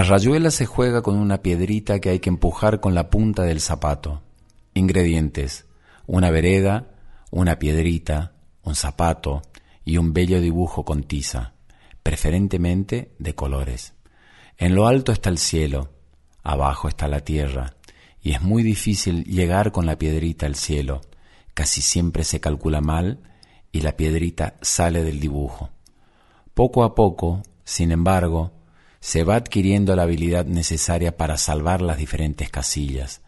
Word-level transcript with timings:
La 0.00 0.04
rayuela 0.04 0.50
se 0.50 0.64
juega 0.64 1.02
con 1.02 1.18
una 1.18 1.42
piedrita 1.42 2.00
que 2.00 2.08
hay 2.08 2.20
que 2.20 2.30
empujar 2.30 2.80
con 2.80 2.94
la 2.94 3.10
punta 3.10 3.42
del 3.42 3.60
zapato. 3.60 4.22
Ingredientes: 4.72 5.66
una 6.06 6.30
vereda, 6.30 6.88
una 7.30 7.58
piedrita, 7.58 8.32
un 8.62 8.76
zapato 8.76 9.42
y 9.84 9.98
un 9.98 10.14
bello 10.14 10.40
dibujo 10.40 10.86
con 10.86 11.02
tiza, 11.02 11.52
preferentemente 12.02 13.12
de 13.18 13.34
colores. 13.34 13.92
En 14.56 14.74
lo 14.74 14.86
alto 14.86 15.12
está 15.12 15.28
el 15.28 15.36
cielo, 15.36 15.90
abajo 16.42 16.88
está 16.88 17.06
la 17.06 17.20
tierra, 17.20 17.76
y 18.22 18.32
es 18.32 18.40
muy 18.40 18.62
difícil 18.62 19.24
llegar 19.24 19.70
con 19.70 19.84
la 19.84 19.98
piedrita 19.98 20.46
al 20.46 20.54
cielo. 20.54 21.02
Casi 21.52 21.82
siempre 21.82 22.24
se 22.24 22.40
calcula 22.40 22.80
mal 22.80 23.20
y 23.70 23.82
la 23.82 23.98
piedrita 23.98 24.54
sale 24.62 25.04
del 25.04 25.20
dibujo. 25.20 25.68
Poco 26.54 26.84
a 26.84 26.94
poco, 26.94 27.42
sin 27.64 27.92
embargo, 27.92 28.52
se 29.00 29.24
va 29.24 29.36
adquiriendo 29.36 29.96
la 29.96 30.02
habilidad 30.02 30.44
necesaria 30.44 31.16
para 31.16 31.38
salvar 31.38 31.80
las 31.80 31.96
diferentes 31.96 32.50
casillas. 32.50 33.22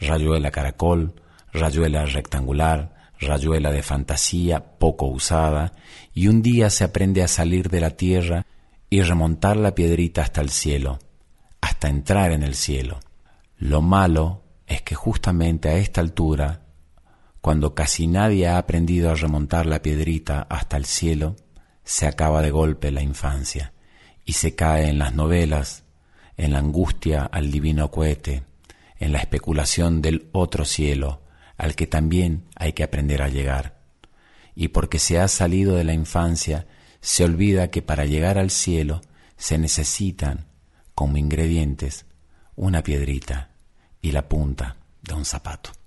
Rayuela 0.00 0.50
caracol, 0.50 1.20
rayuela 1.52 2.06
rectangular, 2.06 3.12
rayuela 3.20 3.70
de 3.70 3.82
fantasía 3.82 4.78
poco 4.78 5.06
usada, 5.06 5.72
y 6.14 6.28
un 6.28 6.40
día 6.40 6.70
se 6.70 6.84
aprende 6.84 7.22
a 7.22 7.28
salir 7.28 7.68
de 7.68 7.80
la 7.80 7.90
tierra 7.90 8.46
y 8.88 9.02
remontar 9.02 9.58
la 9.58 9.74
piedrita 9.74 10.22
hasta 10.22 10.40
el 10.40 10.48
cielo, 10.48 10.98
hasta 11.60 11.88
entrar 11.88 12.32
en 12.32 12.42
el 12.42 12.54
cielo. 12.54 13.00
Lo 13.58 13.82
malo 13.82 14.44
es 14.66 14.80
que 14.80 14.94
justamente 14.94 15.68
a 15.68 15.74
esta 15.74 16.00
altura, 16.00 16.62
cuando 17.42 17.74
casi 17.74 18.06
nadie 18.06 18.48
ha 18.48 18.56
aprendido 18.56 19.10
a 19.10 19.14
remontar 19.14 19.66
la 19.66 19.82
piedrita 19.82 20.46
hasta 20.48 20.78
el 20.78 20.86
cielo, 20.86 21.36
se 21.84 22.06
acaba 22.06 22.40
de 22.40 22.50
golpe 22.50 22.90
la 22.90 23.02
infancia 23.02 23.72
y 24.28 24.34
se 24.34 24.54
cae 24.54 24.90
en 24.90 24.98
las 24.98 25.14
novelas, 25.14 25.84
en 26.36 26.52
la 26.52 26.58
angustia 26.58 27.22
al 27.22 27.50
divino 27.50 27.90
cohete, 27.90 28.42
en 28.98 29.12
la 29.12 29.20
especulación 29.20 30.02
del 30.02 30.28
otro 30.32 30.66
cielo, 30.66 31.22
al 31.56 31.74
que 31.74 31.86
también 31.86 32.44
hay 32.54 32.74
que 32.74 32.82
aprender 32.84 33.22
a 33.22 33.30
llegar. 33.30 33.78
Y 34.54 34.68
porque 34.68 34.98
se 34.98 35.18
ha 35.18 35.28
salido 35.28 35.76
de 35.76 35.84
la 35.84 35.94
infancia, 35.94 36.66
se 37.00 37.24
olvida 37.24 37.70
que 37.70 37.80
para 37.80 38.04
llegar 38.04 38.36
al 38.36 38.50
cielo 38.50 39.00
se 39.38 39.56
necesitan, 39.56 40.44
como 40.94 41.16
ingredientes, 41.16 42.04
una 42.54 42.82
piedrita 42.82 43.52
y 44.02 44.12
la 44.12 44.28
punta 44.28 44.76
de 45.00 45.14
un 45.14 45.24
zapato. 45.24 45.77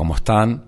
¿Cómo 0.00 0.16
están? 0.16 0.64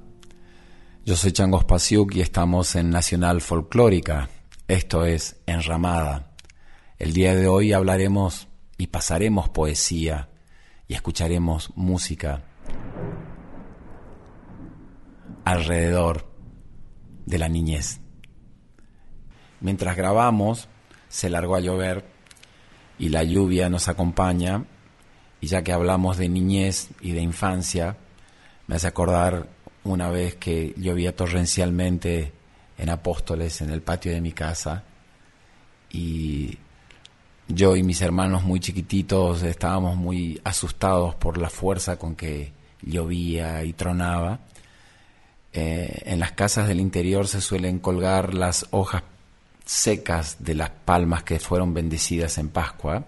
Yo 1.07 1.17
soy 1.17 1.33
Changos 1.33 1.65
Pasiuk 1.65 2.17
y 2.17 2.21
estamos 2.21 2.77
en 2.77 2.91
Nacional 2.91 3.41
Folclórica. 3.41 4.29
Esto 4.69 5.07
es 5.07 5.41
Enramada. 5.47 6.35
El 6.99 7.15
día 7.15 7.35
de 7.35 7.47
hoy 7.47 7.73
hablaremos 7.73 8.49
y 8.77 8.89
pasaremos 8.89 9.49
poesía 9.49 10.29
y 10.87 10.93
escucharemos 10.93 11.73
música 11.77 12.45
alrededor 15.47 16.31
de 17.25 17.39
la 17.39 17.49
niñez. 17.49 18.01
Mientras 19.63 19.97
grabamos, 19.97 20.69
se 21.09 21.31
largó 21.31 21.57
a 21.57 21.61
llover 21.61 22.05
y 22.99 23.09
la 23.09 23.25
lluvia 23.25 23.71
nos 23.71 23.89
acompaña 23.89 24.67
y 25.41 25.47
ya 25.47 25.63
que 25.63 25.73
hablamos 25.73 26.19
de 26.19 26.29
niñez 26.29 26.91
y 27.01 27.13
de 27.13 27.23
infancia, 27.23 27.97
me 28.73 28.77
hace 28.77 28.87
acordar 28.87 29.47
una 29.85 30.09
vez 30.09 30.37
que 30.37 30.73
llovía 30.79 31.15
torrencialmente 31.15 32.33
en 32.79 32.89
Apóstoles, 32.89 33.61
en 33.61 33.69
el 33.69 33.83
patio 33.83 34.13
de 34.13 34.23
mi 34.23 34.33
casa, 34.33 34.85
y 35.91 36.57
yo 37.49 37.77
y 37.77 37.83
mis 37.83 38.01
hermanos 38.01 38.45
muy 38.45 38.61
chiquititos 38.61 39.43
estábamos 39.43 39.99
muy 39.99 40.41
asustados 40.43 41.15
por 41.17 41.37
la 41.37 41.51
fuerza 41.51 41.99
con 41.99 42.17
que 42.17 42.55
llovía 42.81 43.63
y 43.63 43.75
tronaba. 43.75 44.41
Eh, 45.53 46.05
en 46.07 46.19
las 46.19 46.33
casas 46.33 46.67
del 46.67 46.81
interior 46.81 47.29
se 47.29 47.43
suelen 47.43 47.79
colgar 47.79 48.33
las 48.33 48.69
hojas 48.71 49.03
secas 49.67 50.37
de 50.39 50.55
las 50.55 50.71
palmas 50.71 51.25
que 51.25 51.39
fueron 51.39 51.75
bendecidas 51.75 52.39
en 52.39 52.49
Pascua, 52.49 53.05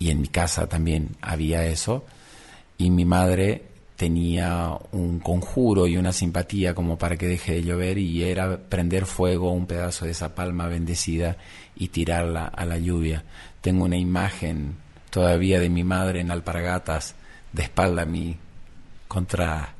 y 0.00 0.10
en 0.10 0.20
mi 0.20 0.26
casa 0.26 0.66
también 0.66 1.10
había 1.20 1.64
eso, 1.64 2.04
y 2.76 2.90
mi 2.90 3.04
madre 3.04 3.69
tenía 4.00 4.78
un 4.92 5.20
conjuro 5.20 5.86
y 5.86 5.98
una 5.98 6.14
simpatía 6.14 6.74
como 6.74 6.96
para 6.96 7.18
que 7.18 7.26
deje 7.26 7.56
de 7.56 7.64
llover 7.64 7.98
y 7.98 8.24
era 8.24 8.56
prender 8.58 9.04
fuego 9.04 9.52
un 9.52 9.66
pedazo 9.66 10.06
de 10.06 10.12
esa 10.12 10.34
palma 10.34 10.68
bendecida 10.68 11.36
y 11.76 11.88
tirarla 11.88 12.46
a 12.46 12.64
la 12.64 12.78
lluvia. 12.78 13.24
Tengo 13.60 13.84
una 13.84 13.98
imagen 13.98 14.76
todavía 15.10 15.60
de 15.60 15.68
mi 15.68 15.84
madre 15.84 16.20
en 16.20 16.30
alpargatas, 16.30 17.14
de 17.52 17.64
espalda 17.64 18.04
a 18.04 18.06
mí, 18.06 18.38
contra 19.06 19.74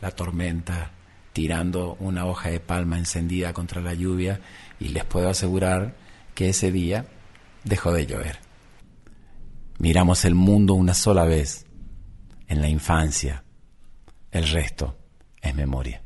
la 0.00 0.10
tormenta, 0.10 0.92
tirando 1.34 1.98
una 2.00 2.24
hoja 2.24 2.48
de 2.48 2.60
palma 2.60 2.96
encendida 2.96 3.52
contra 3.52 3.82
la 3.82 3.92
lluvia 3.92 4.40
y 4.80 4.88
les 4.88 5.04
puedo 5.04 5.28
asegurar 5.28 5.96
que 6.34 6.48
ese 6.48 6.72
día 6.72 7.04
dejó 7.62 7.92
de 7.92 8.06
llover. 8.06 8.38
Miramos 9.76 10.24
el 10.24 10.34
mundo 10.34 10.72
una 10.72 10.94
sola 10.94 11.26
vez, 11.26 11.66
en 12.48 12.62
la 12.62 12.70
infancia, 12.70 13.42
el 14.36 14.48
resto 14.48 14.94
es 15.40 15.54
memoria. 15.54 16.02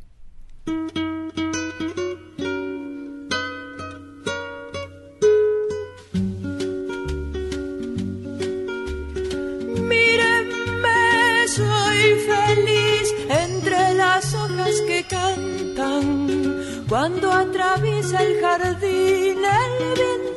Mírenme, 9.91 11.49
soy 11.49 12.01
feliz 12.31 13.15
entre 13.29 13.95
las 13.95 14.35
hojas 14.35 14.81
que 14.87 15.05
cantan. 15.09 16.87
Cuando 16.89 17.33
atraviesa 17.33 18.23
el 18.23 18.41
jardín 18.41 19.39
el 19.39 19.95
viento 19.95 20.31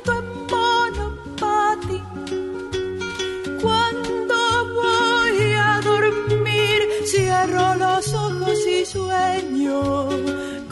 Cierro 0.49 2.42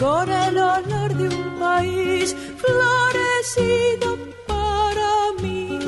con 0.01 0.31
el 0.31 0.57
olor 0.57 1.13
de 1.15 1.27
un 1.29 1.59
país 1.59 2.35
florecido 2.57 4.17
para 4.47 5.11
mí. 5.41 5.79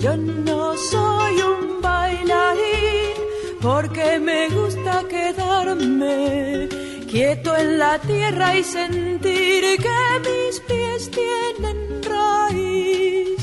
Yo 0.00 0.16
no 0.16 0.76
soy 0.76 1.34
un 1.40 1.82
bailarín 1.82 3.16
porque 3.60 4.20
me 4.20 4.48
gusta 4.50 5.02
quedarme 5.08 6.68
quieto 7.10 7.56
en 7.56 7.78
la 7.78 7.98
tierra 7.98 8.56
y 8.56 8.62
sentir 8.62 9.64
que 9.84 10.00
mis 10.28 10.60
pies 10.60 11.10
tienen 11.10 12.02
raíz. 12.04 13.42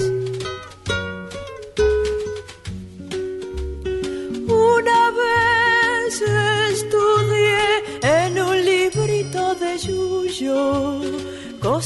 Una 4.47 4.99
vez 5.19 6.52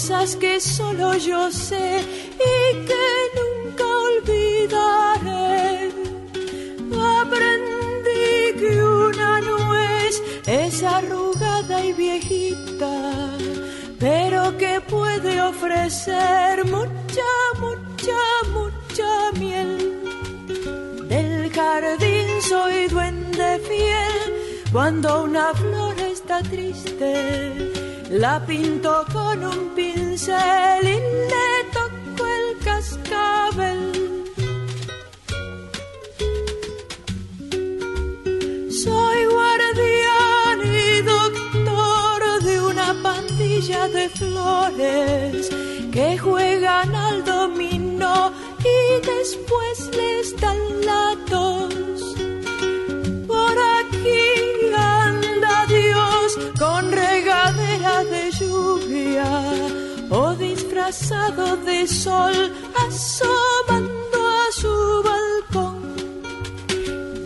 cosas 0.08 0.38
que 0.38 0.62
solo 0.62 1.18
yo 1.18 1.52
sé 1.52 2.00
y 2.00 2.86
que 2.88 3.08
nunca 3.38 3.84
olvidaré. 4.10 5.92
Aprendí 7.22 8.32
que 8.58 8.84
una 8.84 9.42
nuez 9.42 10.24
es 10.46 10.82
arrugada 10.84 11.84
y 11.84 11.92
viejita, 11.92 13.38
pero 14.00 14.58
que 14.58 14.80
puede 14.80 15.42
ofrecer 15.42 16.64
mucha, 16.66 17.32
mucha, 17.60 18.22
mucha 18.54 19.32
miel. 19.38 20.00
Del 21.10 21.52
jardín 21.52 22.42
soy 22.42 22.88
duende 22.88 23.60
fiel 23.68 24.70
cuando 24.72 25.24
una 25.24 25.54
flor 25.54 26.00
está 26.00 26.42
triste 26.44 27.68
la 28.10 28.40
pinto 28.46 29.06
con 29.12 29.44
un 29.44 29.76
pincel 30.18 30.84
le 30.84 31.50
toco 31.74 32.26
el 32.38 32.58
cascabel. 32.66 33.82
Soy 38.84 39.20
guardián 39.36 40.58
y 40.66 41.02
doctor 41.02 42.44
de 42.44 42.62
una 42.62 42.96
pandilla 43.04 43.88
de 43.90 44.10
flores 44.10 45.50
que 45.92 46.18
juegan 46.18 46.96
al 46.96 47.24
dominó 47.24 48.34
y 48.60 49.06
después 49.06 49.76
les 49.96 50.36
dan 50.42 50.58
la 50.84 51.16
tos. 51.30 52.16
Por 53.28 53.56
aquí 53.80 54.74
anda 54.76 55.66
Dios 55.68 56.40
con 56.58 56.92
disfrazado 60.88 61.58
de 61.58 61.86
sol 61.86 62.54
asomando 62.88 64.20
a 64.48 64.52
su 64.52 65.04
balcón. 65.04 65.96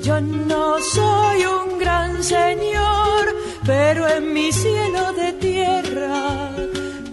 Yo 0.02 0.20
no 0.20 0.80
soy 0.80 1.46
un 1.46 1.78
gran 1.78 2.24
señor, 2.24 3.36
pero 3.66 4.08
en 4.08 4.34
mi 4.34 4.52
cielo 4.52 5.14
de 5.14 5.34
tierra 5.34 6.50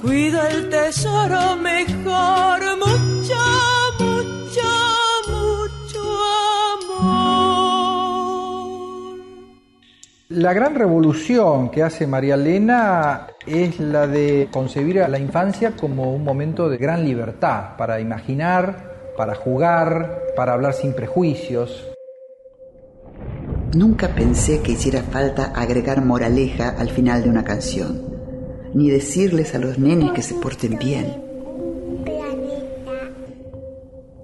cuido 0.00 0.40
el 0.46 0.70
tesoro 0.70 1.56
mejor, 1.56 2.60
mucho, 2.78 3.36
La 10.38 10.52
gran 10.52 10.76
revolución 10.76 11.68
que 11.68 11.82
hace 11.82 12.06
María 12.06 12.34
Elena 12.34 13.26
es 13.44 13.80
la 13.80 14.06
de 14.06 14.46
concebir 14.52 15.00
a 15.00 15.08
la 15.08 15.18
infancia 15.18 15.72
como 15.72 16.14
un 16.14 16.22
momento 16.22 16.68
de 16.68 16.76
gran 16.76 17.04
libertad 17.04 17.76
para 17.76 17.98
imaginar, 17.98 19.14
para 19.16 19.34
jugar, 19.34 20.22
para 20.36 20.52
hablar 20.52 20.74
sin 20.74 20.94
prejuicios. 20.94 21.88
Nunca 23.74 24.14
pensé 24.14 24.62
que 24.62 24.70
hiciera 24.70 25.02
falta 25.02 25.46
agregar 25.56 26.04
moraleja 26.04 26.68
al 26.68 26.90
final 26.90 27.24
de 27.24 27.30
una 27.30 27.42
canción, 27.42 28.00
ni 28.74 28.90
decirles 28.90 29.56
a 29.56 29.58
los 29.58 29.76
nenes 29.80 30.12
que 30.12 30.22
se 30.22 30.34
porten 30.34 30.78
bien. 30.78 31.20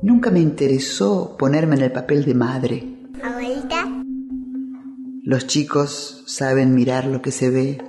Nunca 0.00 0.30
me 0.30 0.38
interesó 0.38 1.36
ponerme 1.36 1.74
en 1.74 1.82
el 1.82 1.90
papel 1.90 2.24
de 2.24 2.34
madre. 2.34 2.93
Los 5.26 5.46
chicos 5.46 6.22
saben 6.26 6.74
mirar 6.74 7.06
lo 7.06 7.22
que 7.22 7.30
se 7.30 7.48
ve 7.48 7.82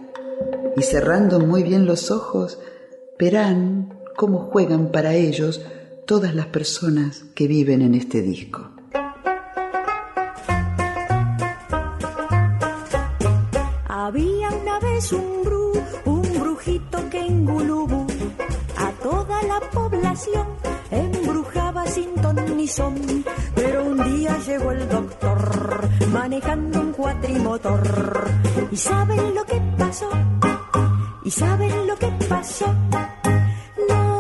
y 0.78 0.82
cerrando 0.84 1.42
muy 1.42 1.64
bien 1.64 1.86
los 1.86 2.10
ojos 2.10 2.60
verán 3.20 3.94
cómo 4.16 4.40
juegan 4.40 4.90
para 4.90 5.16
ellos 5.16 5.60
todas 6.08 6.34
las 6.34 6.46
personas 6.46 7.26
que 7.36 7.48
viven 7.48 7.82
en 7.82 7.94
este 7.94 8.22
disco. 8.22 8.70
Había 13.90 14.50
una 14.52 14.80
vez 14.80 15.12
un 15.12 15.44
bru, 15.44 15.74
un 16.06 16.40
brujito 16.40 17.10
que 17.10 17.20
en 17.20 17.46
Gulubú 17.46 18.08
a 18.78 18.92
toda 19.04 19.44
la 19.44 19.60
población 19.72 20.48
embrujaba 20.90 21.86
sin 21.86 22.14
ton 22.16 22.38
ni 22.56 22.66
son. 22.70 22.96
Pero 23.76 23.88
un 23.88 24.02
día 24.06 24.38
llegó 24.48 24.72
el 24.72 24.88
doctor 24.88 25.90
manejando 26.14 26.80
un 26.80 26.94
cuatrimotor. 26.94 27.84
¿Y 28.72 28.78
saben 28.78 29.36
lo 29.36 29.46
que 29.46 29.62
pasó? 29.78 30.10
¿Y 31.26 31.32
saben 31.32 31.86
lo 31.86 31.98
que 31.98 32.08
pasó? 32.30 32.74
No. 33.90 34.20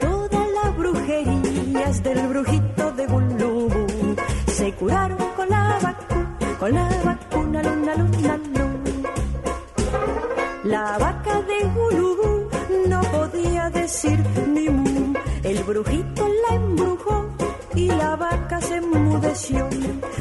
Todas 0.00 0.46
las 0.64 0.76
brujerías 0.76 2.02
del 2.02 2.26
brujito 2.26 2.90
de 2.90 3.06
Gulubu 3.06 4.16
se 4.48 4.72
curaron 4.72 5.18
con 5.36 5.48
la 5.48 5.78
vacuna, 5.80 6.58
con 6.58 6.74
la 6.74 6.88
se 18.60 18.76
enmudeció. 18.76 19.68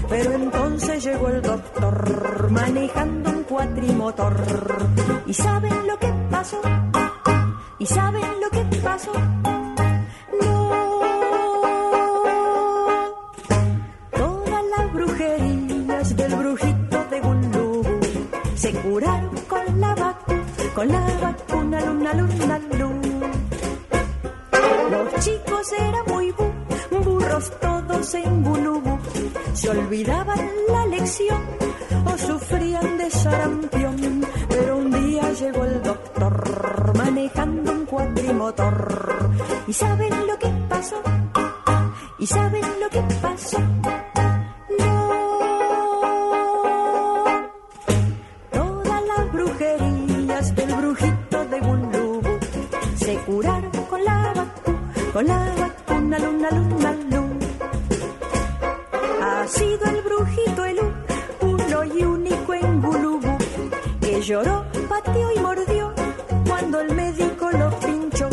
Pero 0.09 0.31
entonces 0.33 1.03
llegó 1.03 1.27
el 1.29 1.41
doctor 1.41 2.49
manejando 2.51 3.29
un 3.31 3.43
cuatrimotor. 3.43 4.35
¿Y 5.25 5.33
saben 5.33 5.87
lo 5.87 5.97
que 5.99 6.13
pasó? 6.31 6.59
¿Y 7.77 7.85
saben 7.85 8.23
lo 8.41 8.49
que 8.49 8.77
pasó? 8.77 9.11
No. 10.41 10.69
Todas 14.11 14.63
las 14.77 14.93
brujerías 14.93 16.15
del 16.15 16.35
brujito 16.35 17.05
de 17.11 17.19
Gulubu 17.21 17.99
se 18.55 18.73
curaron 18.73 19.35
con 19.47 19.79
la 19.81 19.95
vacuna, 19.95 20.43
con 20.75 20.87
la 20.87 20.99
vacuna, 21.21 21.81
luna, 21.85 22.13
luna, 22.13 22.59
luna. 22.77 23.31
Los 24.91 25.23
chicos 25.25 25.71
eran 25.77 26.03
muy 26.07 26.31
bu- 26.31 27.03
burros 27.03 27.51
en 28.15 28.43
Gulubu. 28.43 28.97
Se 29.53 29.69
olvidaban 29.69 30.39
la 30.69 30.85
lección 30.87 31.41
o 32.05 32.17
sufrían 32.17 32.97
de 32.97 33.09
sarampión. 33.11 34.25
Pero 34.49 34.77
un 34.77 34.91
día 34.91 35.31
llegó 35.33 35.63
el 35.65 35.83
doctor 35.83 36.97
manejando 36.97 37.71
un 37.71 37.85
cuatrimotor. 37.85 39.29
¿Y 39.67 39.73
saben 39.73 40.27
lo 40.27 40.37
que 40.39 40.49
pasó? 40.67 41.01
¿Y 42.17 42.27
saben 42.27 42.65
lo 42.81 42.89
que 42.89 43.01
pasó? 43.21 43.59
Lloró, 64.29 64.63
pateó 64.87 65.31
y 65.31 65.39
mordió 65.39 65.91
cuando 66.47 66.81
el 66.81 66.93
médico 66.93 67.49
lo 67.49 67.79
pinchó 67.79 68.29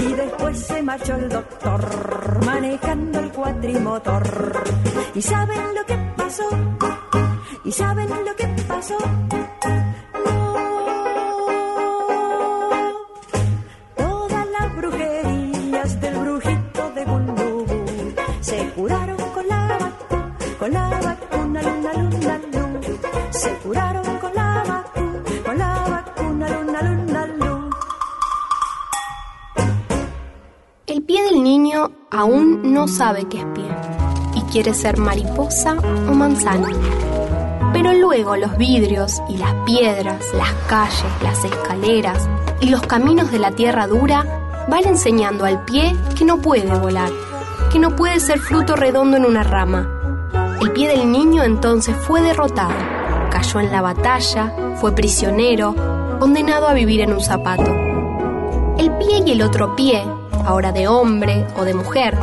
y 0.00 0.14
después 0.14 0.58
se 0.58 0.82
marchó 0.82 1.14
el 1.14 1.28
doctor 1.28 2.46
manejando 2.46 3.18
el 3.18 3.30
cuatrimotor. 3.32 4.62
¿Y 5.14 5.20
saben 5.20 5.74
lo 5.74 5.84
que 5.84 5.96
pasó? 6.16 6.48
¿Y 7.64 7.72
saben 7.72 8.08
lo 8.08 8.34
que 8.34 8.46
pasó? 8.66 8.96
Sabe 32.88 33.26
qué 33.28 33.38
es 33.38 33.46
pie 33.46 33.64
y 34.34 34.42
quiere 34.42 34.74
ser 34.74 34.98
mariposa 34.98 35.76
o 36.08 36.12
manzana. 36.12 36.68
Pero 37.72 37.92
luego 37.92 38.36
los 38.36 38.56
vidrios 38.56 39.20
y 39.28 39.38
las 39.38 39.54
piedras, 39.64 40.22
las 40.34 40.52
calles, 40.68 41.04
las 41.22 41.44
escaleras 41.44 42.28
y 42.60 42.68
los 42.68 42.82
caminos 42.82 43.30
de 43.30 43.38
la 43.38 43.50
tierra 43.50 43.86
dura 43.86 44.24
van 44.68 44.84
enseñando 44.86 45.44
al 45.44 45.64
pie 45.64 45.96
que 46.16 46.24
no 46.24 46.38
puede 46.38 46.74
volar, 46.78 47.10
que 47.72 47.78
no 47.78 47.94
puede 47.94 48.20
ser 48.20 48.38
fruto 48.38 48.76
redondo 48.76 49.16
en 49.16 49.24
una 49.24 49.42
rama. 49.42 49.88
El 50.60 50.72
pie 50.72 50.88
del 50.88 51.10
niño 51.10 51.44
entonces 51.44 51.96
fue 51.96 52.22
derrotado, 52.22 52.74
cayó 53.30 53.60
en 53.60 53.70
la 53.70 53.82
batalla, 53.82 54.52
fue 54.76 54.92
prisionero, 54.92 55.74
condenado 56.18 56.68
a 56.68 56.74
vivir 56.74 57.00
en 57.00 57.12
un 57.12 57.20
zapato. 57.20 57.70
El 58.78 58.90
pie 58.98 59.22
y 59.24 59.32
el 59.32 59.42
otro 59.42 59.76
pie, 59.76 60.02
ahora 60.44 60.72
de 60.72 60.88
hombre 60.88 61.46
o 61.56 61.64
de 61.64 61.74
mujer, 61.74 62.16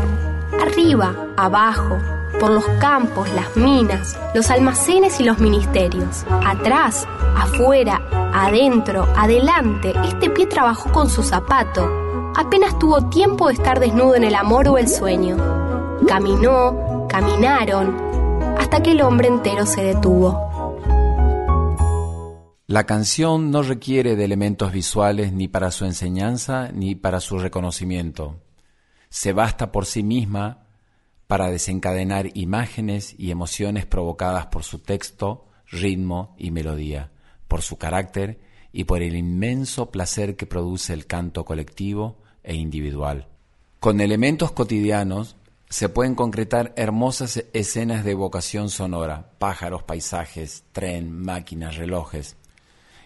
arriba, 0.63 1.13
abajo, 1.37 1.97
por 2.39 2.51
los 2.51 2.65
campos, 2.79 3.29
las 3.33 3.55
minas, 3.55 4.17
los 4.33 4.49
almacenes 4.49 5.19
y 5.19 5.23
los 5.23 5.39
ministerios, 5.39 6.25
atrás, 6.45 7.05
afuera, 7.35 8.01
adentro, 8.33 9.07
adelante, 9.15 9.93
este 10.05 10.29
pie 10.29 10.47
trabajó 10.47 10.91
con 10.91 11.09
su 11.09 11.21
zapato. 11.21 11.89
Apenas 12.35 12.79
tuvo 12.79 13.09
tiempo 13.09 13.47
de 13.47 13.53
estar 13.53 13.79
desnudo 13.79 14.15
en 14.15 14.23
el 14.23 14.35
amor 14.35 14.67
o 14.69 14.77
el 14.77 14.87
sueño. 14.87 15.37
Caminó, 16.07 17.07
caminaron, 17.09 17.95
hasta 18.57 18.81
que 18.81 18.91
el 18.91 19.01
hombre 19.01 19.27
entero 19.27 19.65
se 19.65 19.83
detuvo. 19.83 20.53
La 22.67 22.85
canción 22.85 23.51
no 23.51 23.61
requiere 23.61 24.15
de 24.15 24.23
elementos 24.23 24.71
visuales 24.71 25.33
ni 25.33 25.47
para 25.47 25.69
su 25.69 25.85
enseñanza 25.85 26.71
ni 26.73 26.95
para 26.95 27.19
su 27.19 27.37
reconocimiento. 27.37 28.37
Se 29.13 29.31
basta 29.31 29.71
por 29.71 29.85
sí 29.85 30.01
misma 30.01 30.65
para 31.27 31.51
desencadenar 31.51 32.35
imágenes 32.35 33.13
y 33.15 33.29
emociones 33.29 33.85
provocadas 33.85 34.47
por 34.47 34.63
su 34.63 34.79
texto, 34.79 35.45
ritmo 35.69 36.33
y 36.35 36.49
melodía, 36.49 37.11
por 37.47 37.61
su 37.61 37.77
carácter 37.77 38.39
y 38.71 38.85
por 38.85 39.03
el 39.03 39.15
inmenso 39.15 39.91
placer 39.91 40.35
que 40.35 40.47
produce 40.47 40.93
el 40.93 41.05
canto 41.05 41.45
colectivo 41.45 42.23
e 42.41 42.55
individual. 42.55 43.27
Con 43.79 44.01
elementos 44.01 44.51
cotidianos 44.51 45.35
se 45.69 45.89
pueden 45.89 46.15
concretar 46.15 46.73
hermosas 46.75 47.45
escenas 47.53 48.03
de 48.03 48.13
evocación 48.13 48.71
sonora, 48.71 49.29
pájaros, 49.37 49.83
paisajes, 49.83 50.63
tren, 50.71 51.11
máquinas, 51.11 51.77
relojes. 51.77 52.35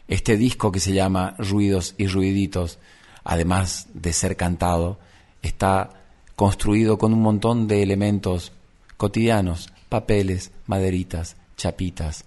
Este 0.07 0.37
disco 0.37 0.71
que 0.71 0.79
se 0.79 0.93
llama 0.93 1.35
Ruidos 1.37 1.95
y 1.97 2.07
Ruiditos, 2.07 2.79
además 3.25 3.87
de 3.93 4.13
ser 4.13 4.37
cantado, 4.37 4.99
está 5.41 5.89
construido 6.35 6.97
con 6.97 7.13
un 7.13 7.21
montón 7.21 7.67
de 7.67 7.83
elementos 7.83 8.51
cotidianos, 8.97 9.71
papeles, 9.89 10.51
maderitas, 10.65 11.35
chapitas. 11.55 12.25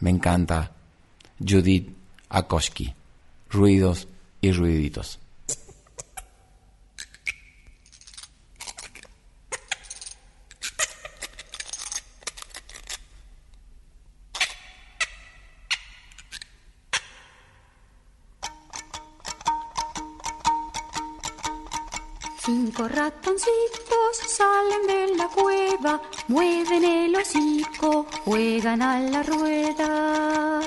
Me 0.00 0.10
encanta 0.10 0.72
Judith 1.38 1.94
Akoski, 2.28 2.94
Ruidos 3.50 4.08
y 4.40 4.52
Ruiditos. 4.52 5.18
Cinco 22.44 22.86
ratoncitos 22.88 24.18
salen 24.28 24.86
de 24.86 25.16
la 25.16 25.28
cueva, 25.28 26.02
mueven 26.28 26.84
el 26.84 27.16
hocico, 27.16 28.04
juegan 28.26 28.82
a 28.82 29.00
la 29.00 29.22
rueda. 29.22 30.60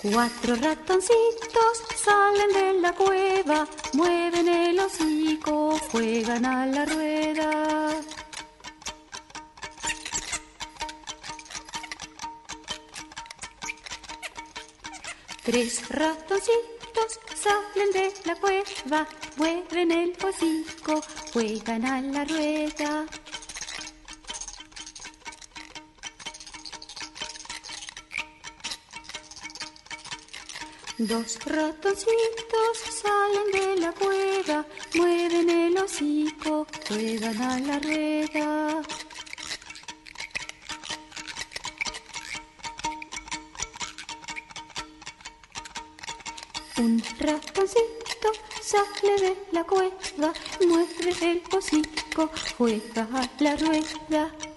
Cuatro 0.00 0.56
ratoncitos 0.56 1.82
salen 2.02 2.52
de 2.54 2.80
la 2.80 2.94
cueva, 2.94 3.68
mueven 3.92 4.48
el 4.48 4.80
hocico, 4.80 5.78
juegan 5.92 6.46
a 6.46 6.64
la 6.64 6.86
rueda. 6.86 7.17
Tres 15.48 15.88
ratoncitos 15.88 17.20
salen 17.34 17.90
de 17.94 18.12
la 18.26 18.34
cueva, 18.36 19.08
mueven 19.38 19.92
el 19.92 20.12
hocico, 20.22 21.00
juegan 21.32 21.86
a 21.86 22.02
la 22.02 22.22
rueda. 22.26 23.06
Dos 30.98 31.38
ratoncitos 31.46 32.78
salen 33.02 33.50
de 33.50 33.80
la 33.80 33.92
cueva, 33.92 34.66
mueven 34.96 35.48
el 35.48 35.78
hocico, 35.78 36.66
juegan 36.86 37.40
a 37.40 37.58
la 37.58 37.78
rueda. 37.78 38.82
Ratoncito 47.18 48.32
sale 48.62 49.16
de 49.20 49.36
la 49.52 49.64
cueva, 49.64 50.32
mueve 50.66 51.16
el 51.22 51.42
hocico, 51.52 52.30
juega 52.56 53.08
a 53.14 53.28
la 53.42 53.56
rueda. 53.56 54.47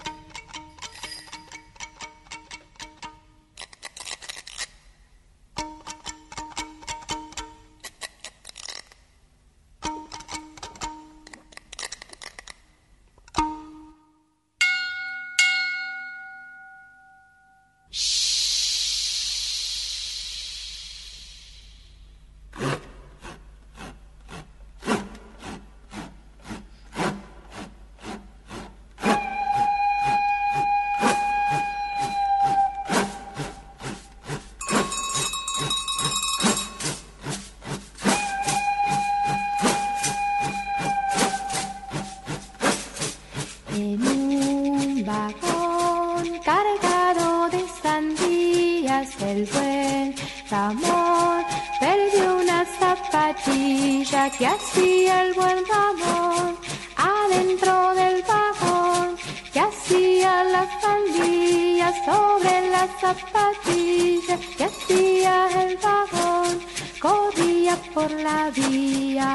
Zapatillas, 63.02 64.40
que 64.58 64.64
hacía 64.66 65.34
el 65.64 65.78
vagón, 65.78 66.54
corría 67.00 67.76
por 67.96 68.12
la 68.12 68.52
vía. 68.52 69.32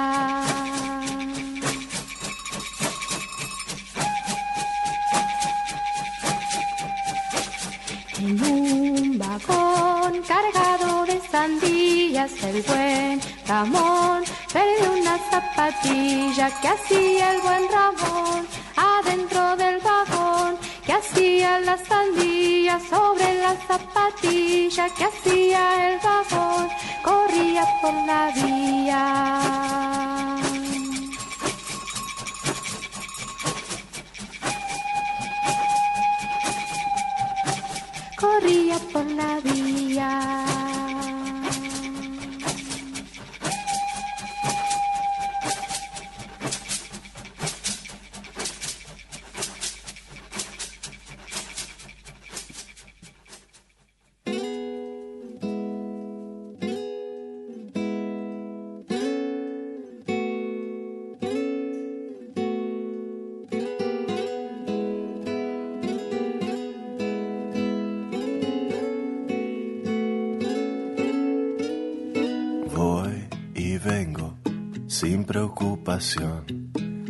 En 8.19 8.43
un 8.43 9.19
vagón 9.19 10.13
cargado 10.33 11.05
de 11.05 11.21
sandías, 11.33 12.33
el 12.45 12.63
buen 12.63 13.21
Ramón 13.47 14.23
perdió 14.53 14.93
una 15.01 15.19
zapatilla 15.31 16.47
que 16.61 16.69
hacía 16.69 17.33
el 17.35 17.41
buen 17.43 17.65
Ramón 17.77 18.47
adentro 18.77 19.57
del 19.57 19.79
vagón, 19.81 20.57
que 20.85 20.93
hacía 20.93 21.61
las 21.61 21.81
sandías 21.87 22.83
sobre 22.89 23.26
la 23.47 23.55
zapatilla, 23.69 24.89
que 24.97 25.05
hacía 25.05 25.63
el 25.89 26.01
vagón, 26.01 26.69
corría 27.05 27.65
por 27.81 27.95
la 28.09 28.23
vía. 28.39 29.03
Corría 38.21 38.79
por 38.93 39.07
la 39.21 39.33
vía. 39.45 40.56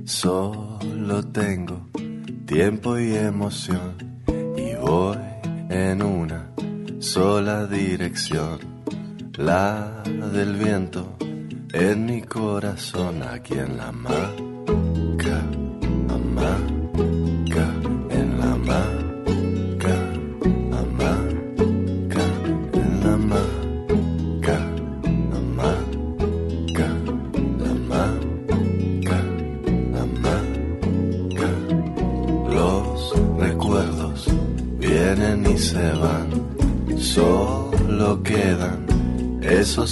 Solo 0.04 1.22
tengo 1.32 1.88
tiempo 2.46 2.96
y 2.96 3.14
emoción 3.14 4.22
y 4.56 4.76
voy 4.76 5.18
en 5.68 6.02
una 6.02 6.52
sola 7.00 7.66
dirección, 7.66 8.60
la 9.38 10.04
del 10.04 10.54
viento 10.54 11.16
en 11.72 12.06
mi 12.06 12.22
corazón 12.22 13.24
aquí 13.24 13.54
en 13.54 13.76
la 13.76 13.90
mar 13.90 14.45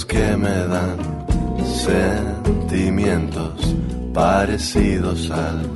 que 0.03 0.37
me 0.37 0.67
dan 0.67 0.97
sentimientos 1.63 3.73
parecidos 4.13 5.31
al 5.31 5.69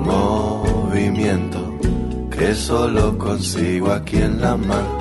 movimiento 0.00 1.78
que 2.30 2.54
solo 2.54 3.16
consigo 3.16 3.92
aquí 3.92 4.18
en 4.18 4.40
la 4.40 4.56
mano 4.56 4.95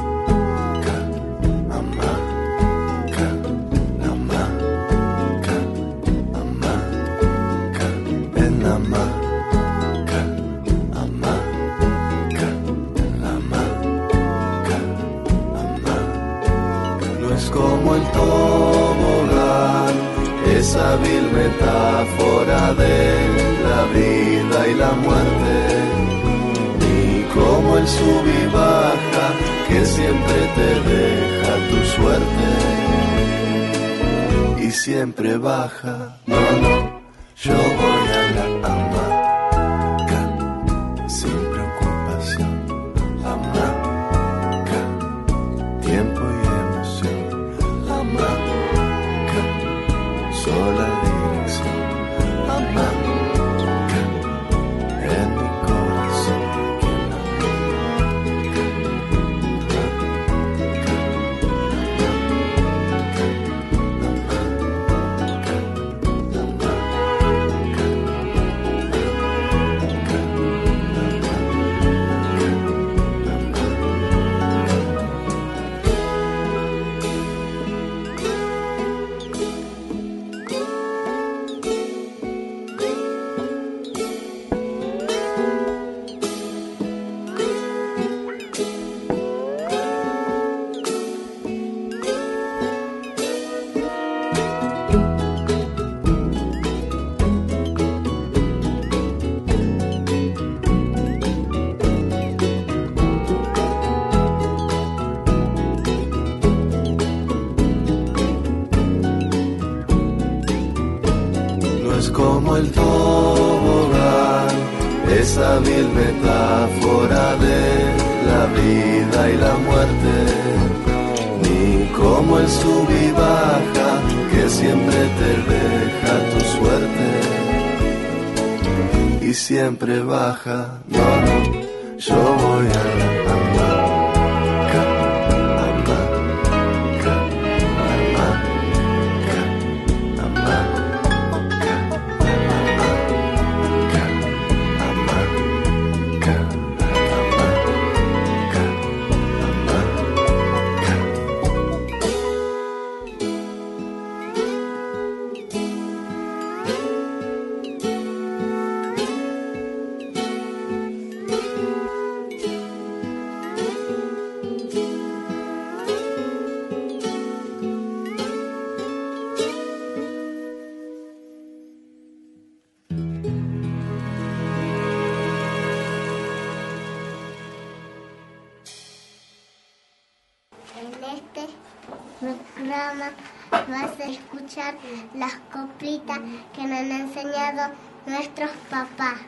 las 185.14 185.34
coplitas 185.52 186.20
que 186.54 186.64
nos 186.64 186.80
han 186.80 186.92
enseñado 186.92 187.74
nuestros 188.06 188.52
papás. 188.70 189.20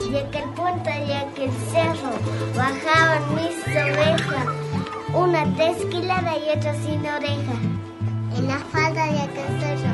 Y 0.00 0.16
aquel 0.16 0.48
punto 0.50 0.90
y 0.90 1.12
aquel 1.12 1.50
cerro 1.70 2.10
bajaban 2.56 3.34
mis 3.34 3.66
ovejas, 3.68 4.46
una 5.14 5.44
desquilada 5.46 6.36
y 6.38 6.58
otra 6.58 6.74
sin 6.74 7.06
oreja. 7.06 7.56
En 8.36 8.48
la 8.48 8.58
falda 8.58 9.06
de 9.06 9.20
aquel 9.20 9.60
cerro 9.60 9.92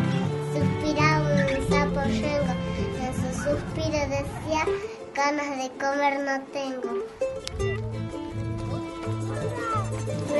suspiraba 0.53 1.29
un 1.29 1.69
sapo 1.69 2.01
rengo, 2.01 2.55
en 3.03 3.15
su 3.15 3.29
suspiro 3.43 4.01
decía, 4.09 4.65
ganas 5.15 5.57
de 5.57 5.71
comer 5.79 6.21
no 6.21 6.41
tengo. 6.53 7.26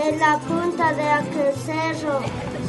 En 0.05 0.21
la 0.21 0.39
punta 0.39 0.93
de 0.93 1.09
aquel 1.09 1.55
cerro 1.55 2.21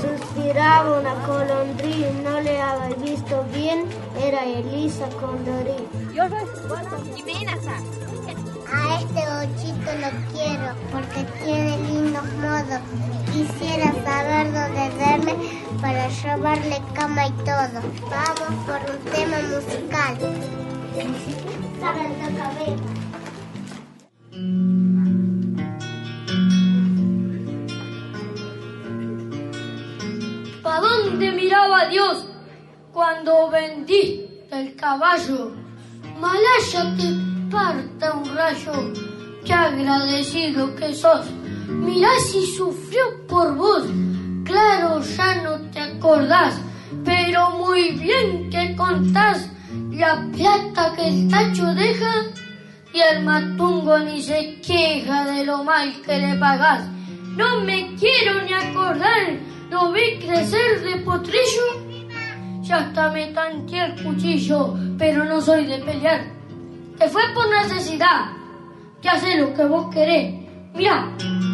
suspiraba 0.02 1.00
una 1.00 1.14
colondría, 1.26 2.12
no 2.24 2.40
le 2.40 2.62
había 2.62 2.96
visto 2.98 3.46
bien, 3.54 3.86
era 4.20 4.46
Elisa 4.46 5.08
Condorí. 5.20 5.76
A 8.74 9.00
este 9.00 9.22
bochito 9.34 9.90
lo 10.02 10.10
quiero 10.32 10.70
porque 10.92 11.24
tiene 11.44 11.78
lindos 11.90 12.26
modos. 12.36 12.82
Quisiera 13.34 13.94
saber 14.04 14.46
dónde 14.54 14.86
verme 14.98 15.34
para 15.82 16.08
robarle 16.24 16.82
cama 16.94 17.28
y 17.28 17.32
todo. 17.32 17.82
Vamos 18.10 18.52
por 18.66 18.80
un 18.90 19.00
tema 19.12 19.38
musical. 19.52 20.14
¿A 24.34 24.77
dónde 31.18 31.32
miraba 31.32 31.88
Dios 31.88 32.26
cuando 32.94 33.50
vendiste 33.50 34.48
el 34.52 34.76
caballo? 34.76 35.52
Malaya 36.20 36.96
te 36.96 37.50
parta 37.50 38.14
un 38.14 38.36
rayo, 38.36 38.94
qué 39.44 39.52
agradecido 39.52 40.76
que 40.76 40.94
sos. 40.94 41.26
Mirá 41.70 42.10
si 42.20 42.46
sufrió 42.46 43.26
por 43.28 43.56
vos, 43.56 43.86
claro 44.46 45.02
ya 45.02 45.42
no 45.42 45.60
te 45.72 45.80
acordás, 45.80 46.54
pero 47.04 47.50
muy 47.50 47.94
bien 47.94 48.52
que 48.52 48.76
contás 48.76 49.50
la 49.92 50.24
plata 50.32 50.94
que 50.96 51.08
el 51.08 51.28
tacho 51.30 51.74
deja 51.74 52.14
y 52.94 53.00
el 53.00 53.24
matungo 53.24 53.98
ni 53.98 54.22
se 54.22 54.62
queja 54.62 55.26
de 55.26 55.46
lo 55.46 55.64
mal 55.64 56.00
que 56.04 56.20
le 56.20 56.36
pagás. 56.36 56.88
No 57.36 57.62
me 57.62 57.96
quiero 57.96 58.44
ni 58.44 58.54
acordar 58.54 59.48
lo 59.70 59.92
vi 59.92 60.20
crecer 60.20 60.82
de 60.84 60.98
potrillo. 60.98 61.88
Ya 62.62 62.78
hasta 62.78 63.10
me 63.12 63.28
tanteé 63.28 63.86
el 63.86 64.04
cuchillo, 64.04 64.74
pero 64.98 65.24
no 65.26 65.42
soy 65.42 65.66
de 65.66 65.80
pelear. 65.80 66.26
Te 66.98 67.08
fue 67.10 67.22
por 67.34 67.50
necesidad. 67.50 68.32
Ya 69.02 69.18
sé 69.20 69.38
lo 69.38 69.54
que 69.54 69.66
vos 69.66 69.94
querés. 69.94 70.34
Mira, 70.74 71.08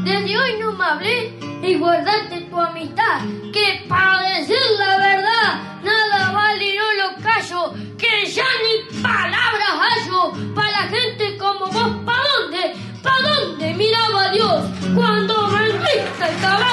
desde 0.04 0.38
hoy 0.38 0.60
no 0.60 0.74
me 0.74 0.86
hablé 0.86 1.34
y 1.62 1.76
guardate 1.76 2.42
tu 2.50 2.60
amistad. 2.60 3.22
Que 3.52 3.86
para 3.88 4.38
decir 4.38 4.58
la 4.80 4.98
verdad, 4.98 5.82
nada 5.84 6.32
vale 6.32 6.74
y 6.74 6.78
no 6.78 6.94
lo 6.94 7.24
callo. 7.24 7.74
Que 7.98 8.26
ya 8.26 8.46
ni 8.64 9.02
palabras 9.02 9.80
hallo 9.82 10.34
para 10.56 10.72
la 10.72 10.88
gente 10.88 11.38
como 11.38 11.68
vos. 11.68 11.92
¿Pa 12.06 12.18
dónde? 12.40 12.74
¿Pa 13.04 13.14
dónde 13.22 13.74
miraba 13.76 14.30
Dios 14.32 14.64
cuando 14.96 15.48
vendiste 15.50 16.26
el 16.28 16.42
caballo? 16.42 16.73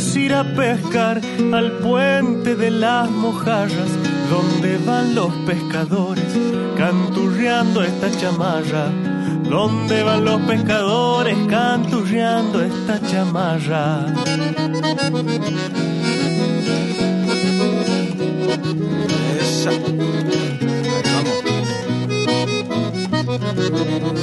ir 0.00 0.32
a 0.32 0.44
pescar 0.54 1.20
al 1.52 1.72
puente 1.72 2.56
de 2.56 2.70
las 2.70 3.10
mojarras 3.10 3.90
donde 4.30 4.78
van 4.78 5.14
los 5.14 5.30
pescadores 5.46 6.24
canturreando 6.76 7.82
esta 7.82 8.10
chamarra? 8.10 8.86
¿Dónde 9.44 10.02
van 10.02 10.24
los 10.24 10.40
pescadores 10.42 11.36
canturreando 11.48 12.62
esta 12.62 12.98
chamarra? 13.08 14.06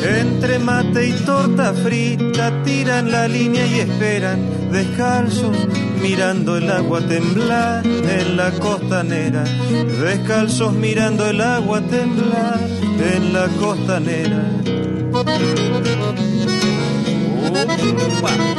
Entre 0.03 0.59
mate 0.59 1.07
y 1.07 1.13
torta 1.25 1.73
frita 1.73 2.63
tiran 2.63 3.11
la 3.11 3.27
línea 3.27 3.65
y 3.65 3.79
esperan 3.79 4.71
descalzos 4.71 5.55
mirando 6.01 6.57
el 6.57 6.69
agua 6.69 7.01
temblar 7.01 7.85
en 7.85 8.37
la 8.37 8.51
costanera, 8.51 9.43
descalzos 9.43 10.73
mirando 10.73 11.29
el 11.29 11.41
agua 11.41 11.81
temblar 11.81 12.59
en 13.15 13.33
la 13.33 13.47
costanera. 13.59 14.43
ropa. 18.21 18.57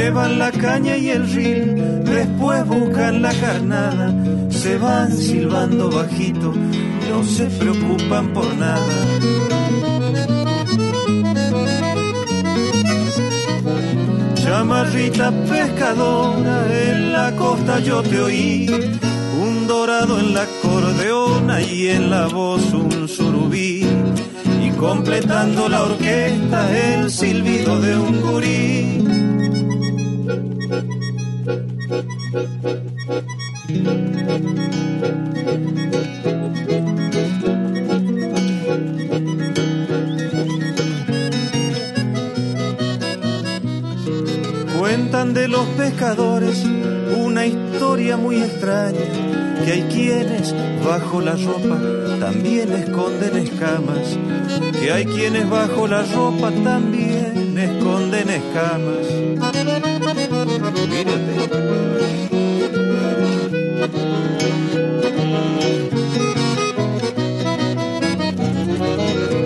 Llevan 0.00 0.38
la 0.38 0.52
caña 0.52 0.96
y 0.96 1.08
el 1.08 1.28
ril, 1.28 2.04
después 2.04 2.64
buscan 2.66 3.20
la 3.20 3.34
carnada, 3.34 4.14
se 4.48 4.78
van 4.78 5.10
silbando 5.12 5.90
bajito, 5.90 6.54
no 7.10 7.24
se 7.24 7.46
preocupan 7.46 8.32
por 8.32 8.46
nada. 8.54 8.94
Chamarrita 14.36 15.32
pescadora, 15.50 16.56
en 16.70 17.12
la 17.12 17.34
costa 17.34 17.80
yo 17.80 18.00
te 18.00 18.20
oí, 18.20 18.66
un 19.42 19.66
dorado 19.66 20.20
en 20.20 20.32
la 20.32 20.42
acordeona 20.42 21.60
y 21.60 21.88
en 21.88 22.08
la 22.08 22.28
voz 22.28 22.72
un 22.72 23.08
surubí, 23.08 23.84
y 24.62 24.70
completando 24.78 25.68
la 25.68 25.82
orquesta 25.82 26.94
el 26.94 27.10
silbido 27.10 27.80
de 27.80 27.98
un 27.98 28.20
gurí. 28.20 28.87
Pescadores 45.98 46.64
una 47.16 47.44
historia 47.44 48.16
muy 48.16 48.36
extraña, 48.36 49.00
que 49.64 49.72
hay 49.72 49.82
quienes 49.82 50.54
bajo 50.84 51.20
la 51.20 51.32
ropa 51.32 51.76
también 52.20 52.72
esconden 52.72 53.36
escamas, 53.36 54.16
que 54.78 54.92
hay 54.92 55.04
quienes 55.06 55.50
bajo 55.50 55.88
la 55.88 56.04
ropa 56.04 56.52
también 56.62 57.58
esconden 57.58 58.28
escamas. 58.30 59.06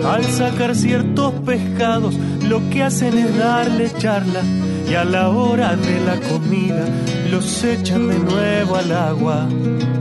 Al 0.04 0.24
sacar 0.24 0.76
ciertos 0.76 1.32
pescados, 1.46 2.14
lo 2.46 2.68
que 2.68 2.82
hacen 2.82 3.16
es 3.16 3.38
darle 3.38 3.90
charla 3.96 4.42
y 4.88 4.94
a 4.94 5.04
la 5.04 5.30
hora 5.30 5.76
de 5.76 6.00
la 6.00 6.20
comida 6.20 6.84
los 7.30 7.64
echan 7.64 8.08
de 8.08 8.18
nuevo 8.18 8.76
al 8.76 8.92
agua. 8.92 9.48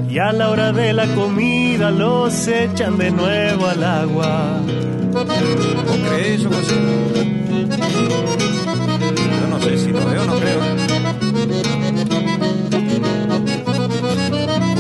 Y 0.09 0.19
a 0.19 0.33
la 0.33 0.49
hora 0.49 0.71
de 0.71 0.93
la 0.93 1.07
comida 1.15 1.91
los 1.91 2.47
echan 2.47 2.97
de 2.97 3.11
nuevo 3.11 3.67
al 3.67 3.83
agua. 3.83 4.59
¿Vos 5.13 5.25
crees 6.09 6.39
eso, 6.41 6.49
José? 6.49 6.75
Yo 9.39 9.47
no 9.47 9.61
sé 9.61 9.77
si 9.77 9.91
lo 9.91 10.05
veo, 10.05 10.25
no 10.25 10.35
creo. 10.35 10.59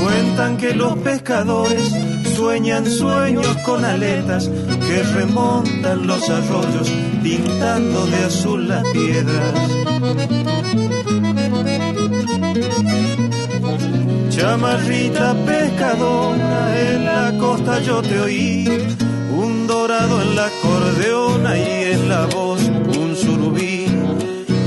Cuentan 0.01 0.57
que 0.57 0.73
los 0.73 0.97
pescadores 0.97 1.91
sueñan 2.35 2.85
sueños 2.85 3.47
con 3.65 3.85
aletas 3.85 4.49
que 4.91 5.03
remontan 5.03 6.05
los 6.05 6.29
arroyos 6.29 6.91
pintando 7.23 8.05
de 8.07 8.17
azul 8.25 8.67
las 8.67 8.83
piedras. 8.89 9.53
Chamarrita 14.29 15.33
pescadora, 15.45 16.81
en 16.87 17.05
la 17.05 17.33
costa 17.39 17.79
yo 17.79 18.01
te 18.01 18.19
oí, 18.19 18.67
un 19.33 19.65
dorado 19.65 20.21
en 20.23 20.35
la 20.35 20.47
acordeona 20.47 21.57
y 21.57 21.93
en 21.93 22.09
la 22.09 22.25
voz 22.25 22.61
un 22.99 23.15
surubí, 23.15 23.85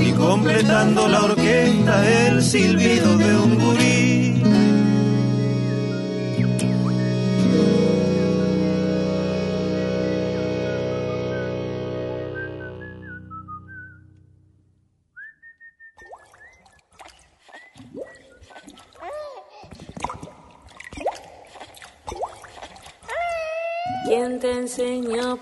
y 0.06 0.12
completando 0.12 1.06
la 1.06 1.20
orquesta 1.22 1.94
el 2.26 2.42
silbido 2.42 3.18
de 3.18 3.36
un 3.36 3.58
gurí. 3.58 3.83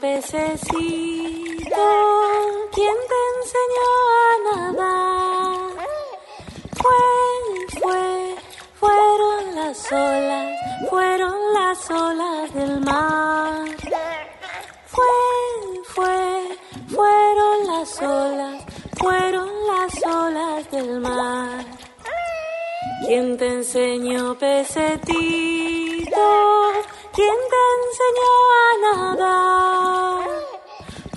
Pececito? 0.03 1.87
¿Quién 2.75 2.97
te 3.11 3.19
enseñó 3.35 3.91
a 4.19 4.33
nadar? 4.49 5.61
Fue, 6.81 7.03
fue, 7.81 8.35
fueron 8.81 9.55
las 9.55 9.93
olas, 9.93 10.49
fueron 10.91 11.37
las 11.55 11.91
olas 11.91 12.53
del 12.53 12.81
mar. 12.81 13.65
Fue, 14.87 15.15
fue, 15.95 16.59
fueron 16.89 17.57
las 17.69 18.03
olas, 18.03 18.65
fueron 18.99 19.51
las 19.69 19.93
olas 20.05 20.71
del 20.73 20.99
mar. 20.99 21.65
¿Quién 23.07 23.37
te 23.37 23.47
enseñó 23.47 24.37
pecetito? 24.37 25.63
¿Quién 27.15 27.37
te 27.51 27.61
enseñó 27.79 28.33
a 28.59 28.69
nadar? 28.83 30.29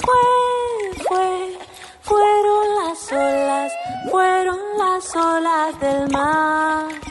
Fue, 0.03 0.25
fue, 1.07 1.57
fueron 2.01 2.75
las 2.75 3.11
olas, 3.13 3.71
fueron 4.11 4.59
las 4.77 5.15
olas 5.15 5.79
del 5.79 6.09
mar. 6.11 7.04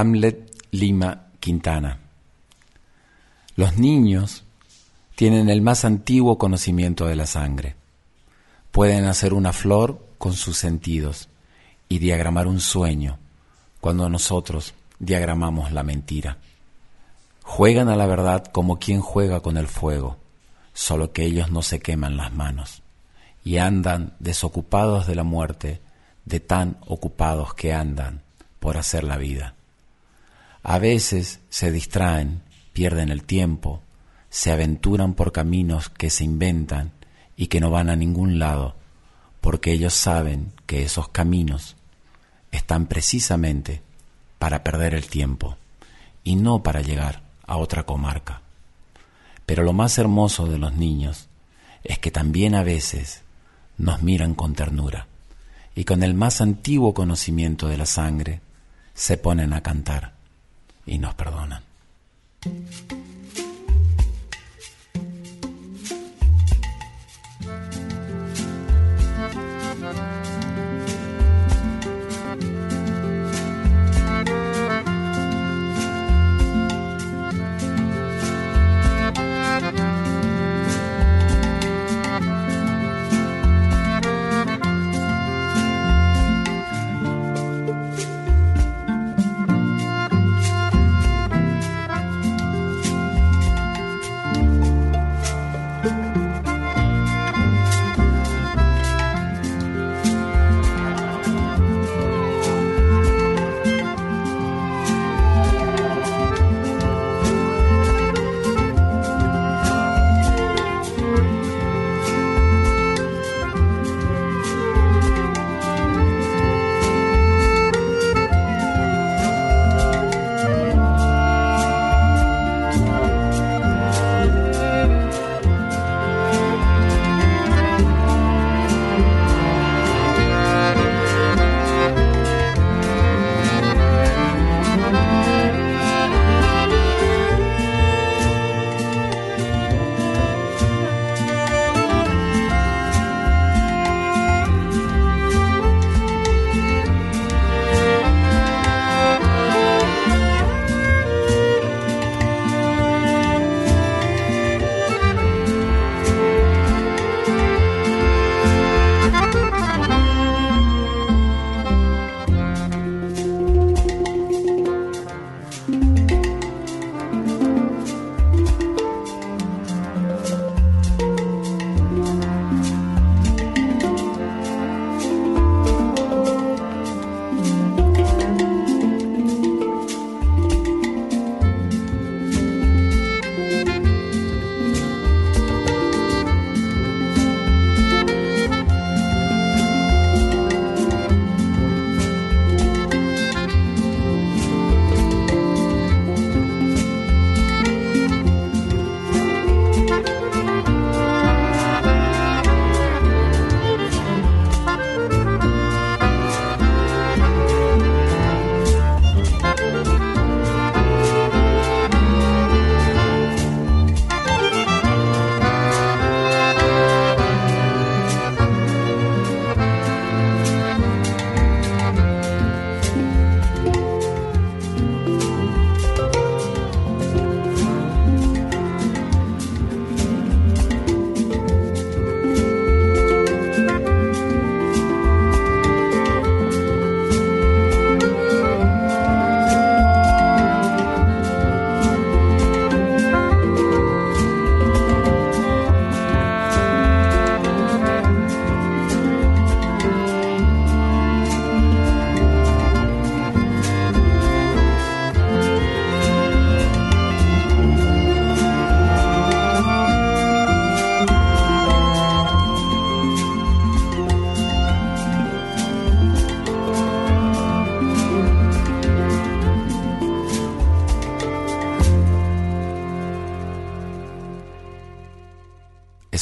Hamlet 0.00 0.50
Lima 0.70 1.26
Quintana. 1.40 1.98
Los 3.54 3.76
niños 3.76 4.44
tienen 5.14 5.50
el 5.50 5.60
más 5.60 5.84
antiguo 5.84 6.38
conocimiento 6.38 7.04
de 7.04 7.16
la 7.16 7.26
sangre. 7.26 7.76
Pueden 8.70 9.04
hacer 9.04 9.34
una 9.34 9.52
flor 9.52 10.02
con 10.16 10.32
sus 10.32 10.56
sentidos 10.56 11.28
y 11.90 11.98
diagramar 11.98 12.46
un 12.46 12.60
sueño 12.60 13.18
cuando 13.82 14.08
nosotros 14.08 14.72
diagramamos 14.98 15.70
la 15.70 15.82
mentira. 15.82 16.38
Juegan 17.42 17.90
a 17.90 17.96
la 17.96 18.06
verdad 18.06 18.46
como 18.46 18.78
quien 18.78 19.02
juega 19.02 19.40
con 19.40 19.58
el 19.58 19.66
fuego, 19.66 20.16
solo 20.72 21.12
que 21.12 21.26
ellos 21.26 21.50
no 21.50 21.60
se 21.60 21.80
queman 21.80 22.16
las 22.16 22.32
manos 22.32 22.82
y 23.44 23.58
andan 23.58 24.14
desocupados 24.18 25.06
de 25.06 25.14
la 25.14 25.24
muerte, 25.24 25.82
de 26.24 26.40
tan 26.40 26.78
ocupados 26.86 27.52
que 27.52 27.74
andan 27.74 28.22
por 28.60 28.78
hacer 28.78 29.04
la 29.04 29.18
vida. 29.18 29.56
A 30.62 30.78
veces 30.78 31.40
se 31.48 31.72
distraen, 31.72 32.42
pierden 32.72 33.08
el 33.08 33.24
tiempo, 33.24 33.80
se 34.28 34.52
aventuran 34.52 35.14
por 35.14 35.32
caminos 35.32 35.88
que 35.88 36.10
se 36.10 36.24
inventan 36.24 36.92
y 37.36 37.46
que 37.46 37.60
no 37.60 37.70
van 37.70 37.88
a 37.88 37.96
ningún 37.96 38.38
lado, 38.38 38.76
porque 39.40 39.72
ellos 39.72 39.94
saben 39.94 40.52
que 40.66 40.82
esos 40.82 41.08
caminos 41.08 41.76
están 42.52 42.86
precisamente 42.86 43.80
para 44.38 44.62
perder 44.62 44.94
el 44.94 45.06
tiempo 45.08 45.56
y 46.24 46.36
no 46.36 46.62
para 46.62 46.82
llegar 46.82 47.22
a 47.46 47.56
otra 47.56 47.84
comarca. 47.84 48.42
Pero 49.46 49.62
lo 49.62 49.72
más 49.72 49.98
hermoso 49.98 50.46
de 50.46 50.58
los 50.58 50.74
niños 50.74 51.28
es 51.84 51.98
que 51.98 52.10
también 52.10 52.54
a 52.54 52.62
veces 52.62 53.22
nos 53.78 54.02
miran 54.02 54.34
con 54.34 54.54
ternura 54.54 55.06
y 55.74 55.84
con 55.84 56.02
el 56.02 56.12
más 56.12 56.42
antiguo 56.42 56.92
conocimiento 56.92 57.66
de 57.66 57.78
la 57.78 57.86
sangre 57.86 58.40
se 58.92 59.16
ponen 59.16 59.54
a 59.54 59.62
cantar 59.62 60.19
y 60.86 60.98
nos 60.98 61.14
perdonan. 61.14 61.62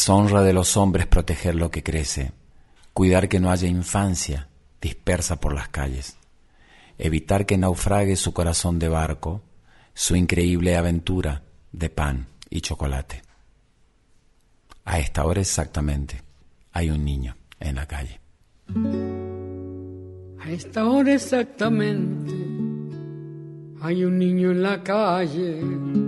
Honra 0.09 0.43
de 0.43 0.53
los 0.53 0.77
hombres 0.77 1.07
proteger 1.07 1.55
lo 1.55 1.71
que 1.71 1.83
crece, 1.83 2.33
cuidar 2.93 3.29
que 3.29 3.41
no 3.41 3.51
haya 3.51 3.69
infancia 3.69 4.49
dispersa 4.81 5.41
por 5.41 5.55
las 5.55 5.69
calles, 5.69 6.17
evitar 6.99 7.47
que 7.47 7.59
naufrague 7.59 8.17
su 8.17 8.33
corazón 8.33 8.79
de 8.79 8.89
barco, 8.89 9.43
su 9.95 10.17
increíble 10.17 10.77
aventura 10.77 11.43
de 11.73 11.91
pan 11.91 12.27
y 12.51 12.61
chocolate. 12.61 13.23
A 14.85 14.99
esta 14.99 15.25
hora 15.25 15.41
exactamente 15.41 16.23
hay 16.73 16.91
un 16.91 17.05
niño 17.05 17.37
en 17.61 17.75
la 17.77 17.87
calle. 17.87 18.21
A 20.41 20.51
esta 20.51 20.85
hora 20.85 21.15
exactamente 21.15 22.33
hay 23.81 24.05
un 24.05 24.19
niño 24.19 24.51
en 24.51 24.63
la 24.63 24.83
calle 24.83 26.08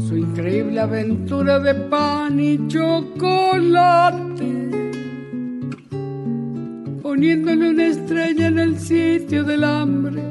su 0.00 0.16
increíble 0.16 0.80
aventura 0.80 1.58
de 1.58 1.74
pan 1.74 2.40
y 2.40 2.68
chocolate, 2.68 4.50
poniéndole 7.02 7.70
una 7.70 7.86
estrella 7.86 8.46
en 8.48 8.58
el 8.58 8.78
sitio 8.78 9.44
del 9.44 9.64
hambre. 9.64 10.22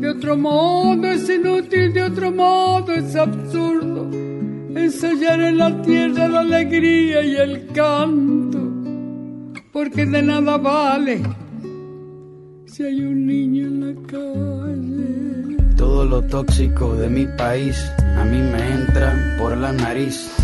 De 0.00 0.08
otro 0.10 0.36
modo 0.36 1.06
es 1.08 1.28
inútil, 1.28 1.92
de 1.92 2.02
otro 2.02 2.30
modo 2.30 2.92
es 2.92 3.16
absurdo, 3.16 4.10
ensayar 4.12 5.40
en 5.40 5.58
la 5.58 5.82
tierra 5.82 6.28
la 6.28 6.40
alegría 6.40 7.22
y 7.24 7.36
el 7.36 7.66
canto, 7.68 8.60
porque 9.72 10.06
de 10.06 10.22
nada 10.22 10.58
vale 10.58 11.22
si 12.66 12.82
hay 12.82 13.00
un 13.02 13.26
niño 13.26 13.66
en 13.66 13.80
la 13.80 13.94
calle. 14.08 15.74
Todo 15.76 16.04
lo 16.04 16.22
tóxico 16.22 16.94
de 16.96 17.08
mi 17.08 17.26
país 17.38 17.76
a 18.16 18.24
mí 18.24 18.42
me 18.42 18.72
entra 18.72 19.14
por 19.36 19.56
la 19.56 19.72
nariz. 19.72 20.43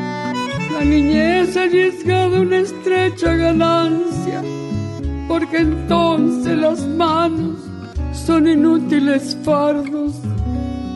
La 0.81 0.87
niñez 0.87 1.55
ha 1.57 1.65
arriesgado 1.65 2.41
una 2.41 2.57
estrecha 2.57 3.35
ganancia, 3.35 4.41
porque 5.27 5.57
entonces 5.57 6.57
las 6.57 6.87
manos 6.87 7.59
son 8.25 8.47
inútiles 8.47 9.37
fardos 9.43 10.15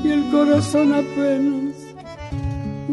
y 0.04 0.10
el 0.10 0.24
corazón 0.32 0.92
apenas 0.92 1.65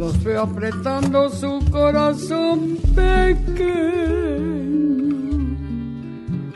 Los 0.00 0.24
veo 0.24 0.44
apretando 0.44 1.28
su 1.28 1.60
corazón 1.70 2.78
pequeño, 2.94 3.68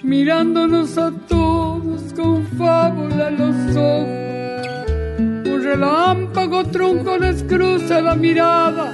mirándonos 0.02 0.96
a 0.96 1.10
todos 1.28 2.14
con 2.14 2.42
fábula 2.56 3.28
en 3.28 3.36
los 3.36 3.76
ojos. 3.76 5.52
Un 5.54 5.62
relámpago 5.62 6.64
trunco 6.64 7.18
les 7.18 7.42
cruza 7.42 8.00
la 8.00 8.14
mirada, 8.14 8.90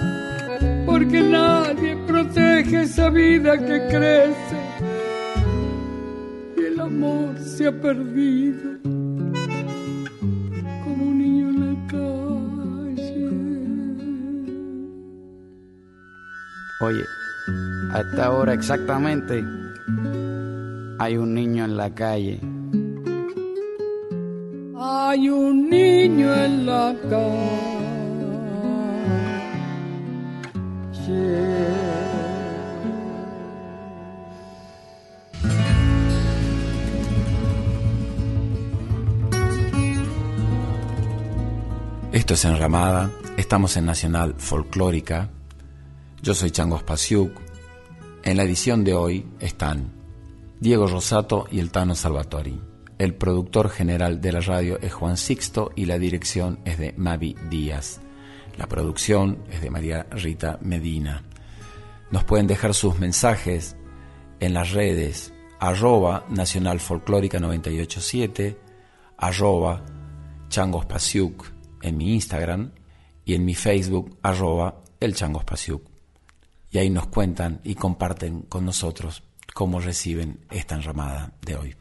porque 0.84 1.20
nadie 1.20 1.94
protege 2.08 2.82
esa 2.82 3.08
vida 3.08 3.56
que 3.56 3.86
crece. 3.86 4.56
Y 6.56 6.60
el 6.72 6.80
amor 6.80 7.38
se 7.38 7.68
ha 7.68 7.80
perdido 7.80 8.80
como 10.82 11.04
un 11.04 11.18
niño 11.18 11.50
en 11.50 11.60
la 11.60 11.86
calle. 11.86 12.19
Oye, 16.82 17.04
a 17.92 18.00
esta 18.00 18.30
hora 18.30 18.54
exactamente 18.54 19.44
hay 20.98 21.16
un 21.18 21.34
niño 21.34 21.66
en 21.66 21.76
la 21.76 21.94
calle. 21.94 22.40
Hay 24.78 25.28
un 25.28 25.68
niño 25.68 26.34
en 26.34 26.64
la 26.64 26.94
calle. 27.10 27.70
Esto 42.12 42.34
es 42.34 42.44
Enramada, 42.46 43.10
estamos 43.36 43.76
en 43.76 43.84
Nacional 43.84 44.34
Folclórica. 44.38 45.28
Yo 46.22 46.34
soy 46.34 46.50
Chango 46.50 46.78
Spasiuk. 46.78 47.32
En 48.24 48.36
la 48.36 48.42
edición 48.42 48.84
de 48.84 48.92
hoy 48.92 49.26
están 49.40 49.90
Diego 50.60 50.86
Rosato 50.86 51.46
y 51.50 51.60
el 51.60 51.70
Tano 51.70 51.94
Salvatori. 51.94 52.60
El 52.98 53.14
productor 53.14 53.70
general 53.70 54.20
de 54.20 54.32
la 54.32 54.40
radio 54.40 54.78
es 54.82 54.92
Juan 54.92 55.16
Sixto 55.16 55.72
y 55.74 55.86
la 55.86 55.98
dirección 55.98 56.60
es 56.66 56.78
de 56.78 56.92
Mavi 56.98 57.36
Díaz. 57.48 58.02
La 58.58 58.66
producción 58.66 59.42
es 59.50 59.62
de 59.62 59.70
María 59.70 60.08
Rita 60.10 60.58
Medina. 60.60 61.24
Nos 62.10 62.24
pueden 62.24 62.46
dejar 62.46 62.74
sus 62.74 62.98
mensajes 62.98 63.76
en 64.40 64.52
las 64.52 64.72
redes 64.72 65.32
arroba 65.58 66.26
Nacional 66.28 66.80
Folclórica 66.80 67.40
987, 67.40 68.58
arroba 69.16 69.86
Changos 70.50 70.84
Pasiuk 70.84 71.46
en 71.80 71.96
mi 71.96 72.12
Instagram 72.12 72.72
y 73.24 73.32
en 73.32 73.46
mi 73.46 73.54
Facebook 73.54 74.18
arroba 74.22 74.82
el 75.00 75.14
Changos 75.14 75.44
Pasiuk. 75.44 75.89
Y 76.70 76.78
ahí 76.78 76.90
nos 76.90 77.06
cuentan 77.08 77.60
y 77.64 77.74
comparten 77.74 78.42
con 78.42 78.64
nosotros 78.64 79.22
cómo 79.54 79.80
reciben 79.80 80.40
esta 80.50 80.76
enramada 80.76 81.32
de 81.42 81.56
hoy. 81.56 81.76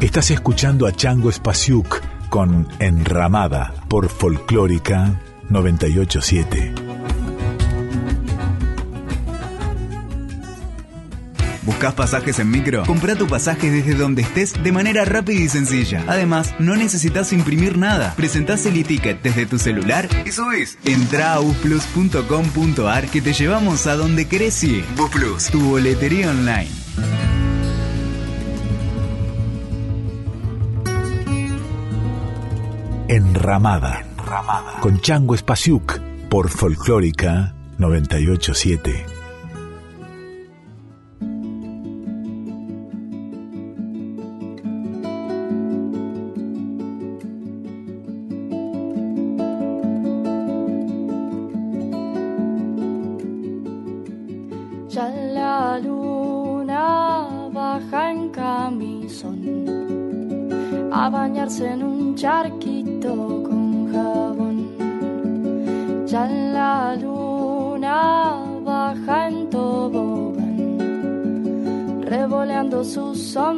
Estás 0.00 0.30
escuchando 0.30 0.86
a 0.86 0.92
Chango 0.92 1.30
Spasiuk 1.30 2.00
con 2.30 2.66
Enramada 2.78 3.74
por 3.88 4.08
Folclórica 4.08 5.20
987. 5.50 6.89
¿Buscas 11.80 11.94
pasajes 11.94 12.38
en 12.38 12.50
micro? 12.50 12.84
Compra 12.84 13.16
tu 13.16 13.26
pasaje 13.26 13.70
desde 13.70 13.94
donde 13.94 14.20
estés 14.20 14.52
de 14.62 14.70
manera 14.70 15.06
rápida 15.06 15.40
y 15.40 15.48
sencilla. 15.48 16.04
Además, 16.08 16.54
no 16.58 16.76
necesitas 16.76 17.32
imprimir 17.32 17.78
nada. 17.78 18.12
Presentás 18.16 18.66
el 18.66 18.76
e-ticket 18.76 19.22
desde 19.22 19.46
tu 19.46 19.58
celular 19.58 20.06
y 20.26 20.30
subís. 20.30 20.76
Entra 20.84 21.32
a 21.32 21.38
busplus.com.ar 21.38 23.06
que 23.08 23.22
te 23.22 23.32
llevamos 23.32 23.86
a 23.86 23.96
donde 23.96 24.28
querés 24.28 24.62
ir. 24.62 24.84
Busplus, 24.94 25.46
tu 25.46 25.58
boletería 25.70 26.28
online. 26.28 26.68
Enramada, 33.08 34.04
con 34.82 35.00
Chango 35.00 35.34
Spasiuk 35.34 35.98
por 36.28 36.50
Folclórica 36.50 37.54
987. 37.78 39.19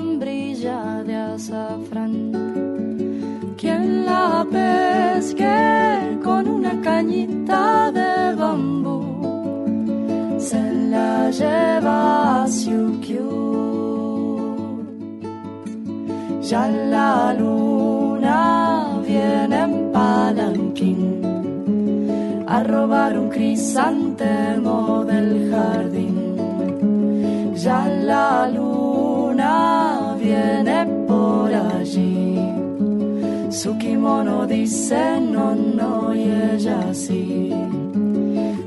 Sombrilla 0.03 1.03
de 1.09 1.15
azafrán. 1.15 2.15
Quien 3.61 4.05
la 4.05 4.45
pesque 4.51 5.59
con 6.27 6.43
una 6.59 6.75
cañita 6.89 7.93
de 7.99 8.35
bambú 8.41 9.01
se 10.49 10.63
la 10.93 11.31
lleva 11.31 11.99
a 12.43 12.49
Siukiu. 12.49 13.31
Ya 16.51 16.65
la 16.95 17.35
luna 17.41 18.39
viene 19.07 19.59
en 19.69 19.75
palanquín 19.93 21.03
a 22.55 22.57
robar 22.65 23.13
un 23.23 23.29
crisantemo 23.29 25.05
del 25.11 25.29
jardín. 25.53 26.17
Ya 27.65 27.81
la 28.11 28.49
luna 28.57 29.92
viene 30.23 30.87
por 31.07 31.53
allí. 31.53 32.39
Su 33.51 33.77
kimono 33.79 34.47
dice 34.47 35.21
no, 35.21 35.55
no 35.55 36.15
y 36.15 36.23
ella 36.23 36.95
sí. 36.95 37.53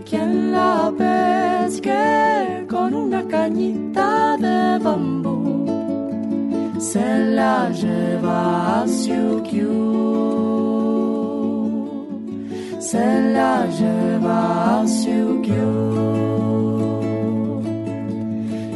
Quien 0.09 0.51
la 0.51 0.91
pesque 0.97 2.65
con 2.69 2.93
una 2.93 3.23
cañita 3.27 4.37
de 4.37 4.79
bambú 4.83 5.65
se 6.79 7.07
la 7.37 7.69
lleva 7.69 8.81
a 8.81 8.87
Siukiu. 8.87 9.73
Se 12.79 13.05
la 13.35 13.65
lleva 13.79 14.81
a 14.81 14.87
Siukiu. 14.87 15.73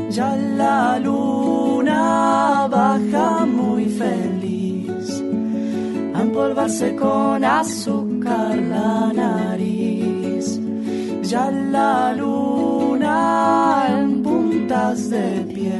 Ya 0.10 0.36
la 0.36 1.00
luna 1.00 1.69
baja 2.70 3.46
muy 3.46 3.86
feliz 3.86 5.24
a 6.14 6.22
empolvarse 6.22 6.96
con 6.96 7.44
azúcar 7.44 8.58
la 8.58 9.12
nariz. 9.14 10.60
Ya 11.24 11.52
la 11.52 12.14
luna 12.14 13.88
en 13.90 14.24
puntas 14.24 15.10
de 15.10 15.28
pie 15.54 15.80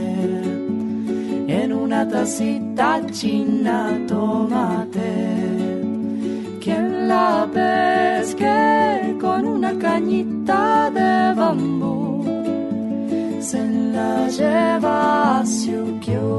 en 1.48 1.74
una 1.74 2.08
tacita 2.08 3.02
china 3.12 3.78
tomate. 4.08 5.14
Quien 6.62 7.08
la 7.08 7.48
pesque 7.52 9.18
con 9.20 9.46
una 9.48 9.72
cañita 9.78 10.92
de 10.92 11.34
bambú 11.40 12.19
se 13.50 13.64
la 13.96 14.28
lleva 14.28 15.40
a 15.40 15.46
Siukiu. 15.46 16.30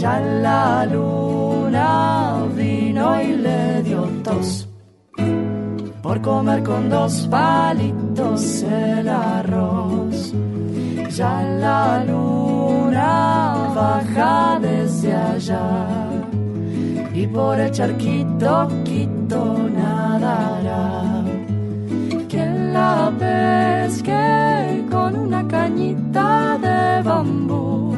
Ya 0.00 0.14
la 0.44 0.84
luna 0.86 1.90
vino 2.56 3.22
y 3.22 3.28
le 3.46 3.82
dio 3.84 4.02
tos 4.24 4.66
por 6.02 6.20
comer 6.20 6.64
con 6.64 6.90
dos 6.90 7.14
palitos 7.30 8.64
el 8.64 9.08
arroz. 9.08 10.34
Ya 11.18 11.34
la 11.64 12.04
luna 12.04 13.12
baja 13.76 14.58
desde 14.60 15.14
allá 15.14 15.68
y 17.14 17.26
por 17.28 17.60
el 17.60 17.70
charquito 17.70 18.68
quito 18.84 19.42
nadará. 19.78 21.11
Quien 22.82 22.88
la 22.88 23.12
pesque 23.18 24.84
con 24.90 25.16
una 25.16 25.46
cañita 25.46 26.58
de 26.60 27.02
bambú 27.02 27.94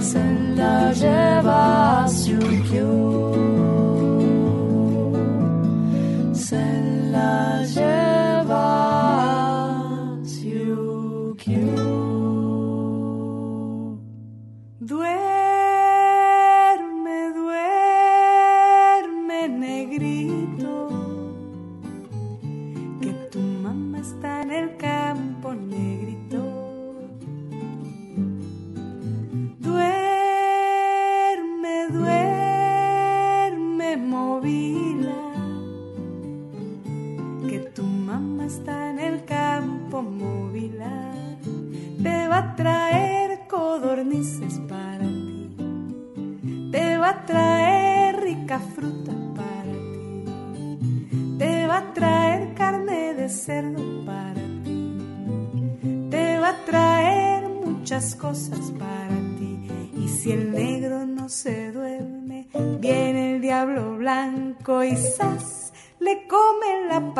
se 0.00 0.24
la 0.56 0.92
lleva 0.92 2.04
a 2.04 2.08
Siukiu. 2.08 3.65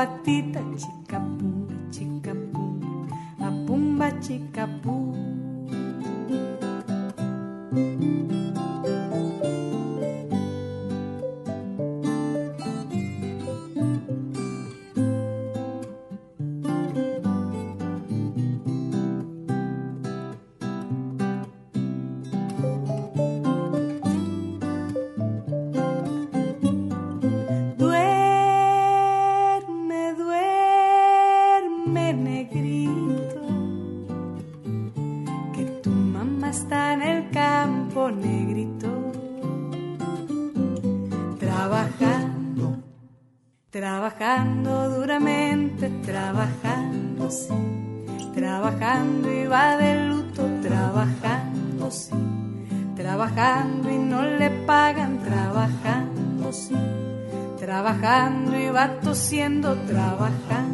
batita 0.07 0.61
chica 0.79 1.19
pum 1.19 1.67
chica 1.91 2.33
pum 2.53 3.09
a 3.41 3.51
pumba 3.67 4.09
chica 4.23 4.67
pum 4.83 5.06
trabajando 58.01 58.59
y 58.59 58.69
va 58.69 59.01
tosiendo, 59.01 59.75
trabajando, 59.87 60.66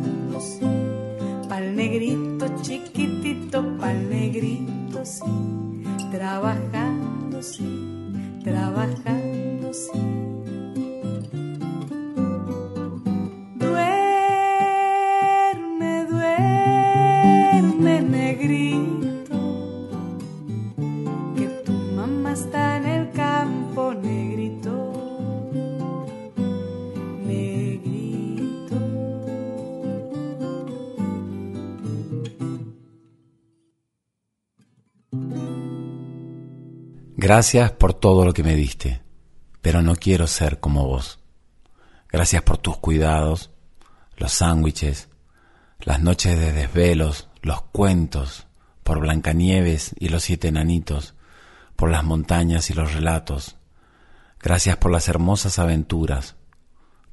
Gracias 37.34 37.72
por 37.72 37.94
todo 37.94 38.26
lo 38.26 38.34
que 38.34 38.42
me 38.42 38.54
diste, 38.54 39.00
pero 39.62 39.80
no 39.80 39.96
quiero 39.96 40.26
ser 40.26 40.60
como 40.60 40.86
vos. 40.86 41.18
Gracias 42.10 42.42
por 42.42 42.58
tus 42.58 42.76
cuidados, 42.76 43.48
los 44.18 44.32
sándwiches, 44.32 45.08
las 45.80 46.02
noches 46.02 46.38
de 46.38 46.52
desvelos, 46.52 47.30
los 47.40 47.62
cuentos, 47.62 48.48
por 48.82 49.00
Blancanieves 49.00 49.94
y 49.98 50.10
los 50.10 50.24
siete 50.24 50.48
enanitos, 50.48 51.14
por 51.74 51.90
las 51.90 52.04
montañas 52.04 52.68
y 52.68 52.74
los 52.74 52.92
relatos. 52.92 53.56
Gracias 54.38 54.76
por 54.76 54.90
las 54.90 55.08
hermosas 55.08 55.58
aventuras, 55.58 56.36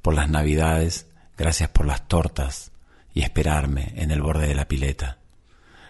por 0.02 0.12
las 0.12 0.28
navidades, 0.28 1.06
gracias 1.38 1.70
por 1.70 1.86
las 1.86 2.08
tortas 2.08 2.72
y 3.14 3.22
esperarme 3.22 3.94
en 3.96 4.10
el 4.10 4.20
borde 4.20 4.48
de 4.48 4.54
la 4.54 4.68
pileta. 4.68 5.16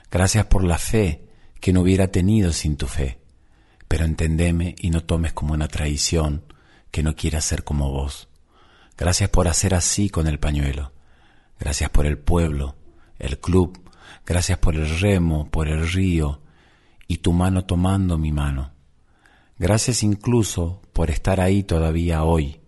Gracias 0.08 0.46
por 0.46 0.62
la 0.62 0.78
fe 0.78 1.28
que 1.60 1.72
no 1.72 1.80
hubiera 1.80 2.12
tenido 2.12 2.52
sin 2.52 2.76
tu 2.76 2.86
fe, 2.86 3.18
pero 3.90 4.04
entendeme 4.04 4.76
y 4.78 4.90
no 4.90 5.02
tomes 5.02 5.32
como 5.32 5.52
una 5.52 5.66
traición 5.66 6.44
que 6.92 7.02
no 7.02 7.16
quiera 7.16 7.40
ser 7.40 7.64
como 7.64 7.90
vos. 7.90 8.28
Gracias 8.96 9.30
por 9.30 9.48
hacer 9.48 9.74
así 9.74 10.10
con 10.10 10.28
el 10.28 10.38
pañuelo. 10.38 10.92
Gracias 11.58 11.90
por 11.90 12.06
el 12.06 12.16
pueblo, 12.16 12.76
el 13.18 13.40
club, 13.40 13.82
gracias 14.24 14.58
por 14.58 14.76
el 14.76 15.00
remo, 15.00 15.50
por 15.50 15.66
el 15.66 15.90
río 15.90 16.40
y 17.08 17.16
tu 17.16 17.32
mano 17.32 17.64
tomando 17.64 18.16
mi 18.16 18.30
mano. 18.30 18.74
Gracias 19.58 20.04
incluso 20.04 20.82
por 20.92 21.10
estar 21.10 21.40
ahí 21.40 21.64
todavía 21.64 22.22
hoy 22.22 22.60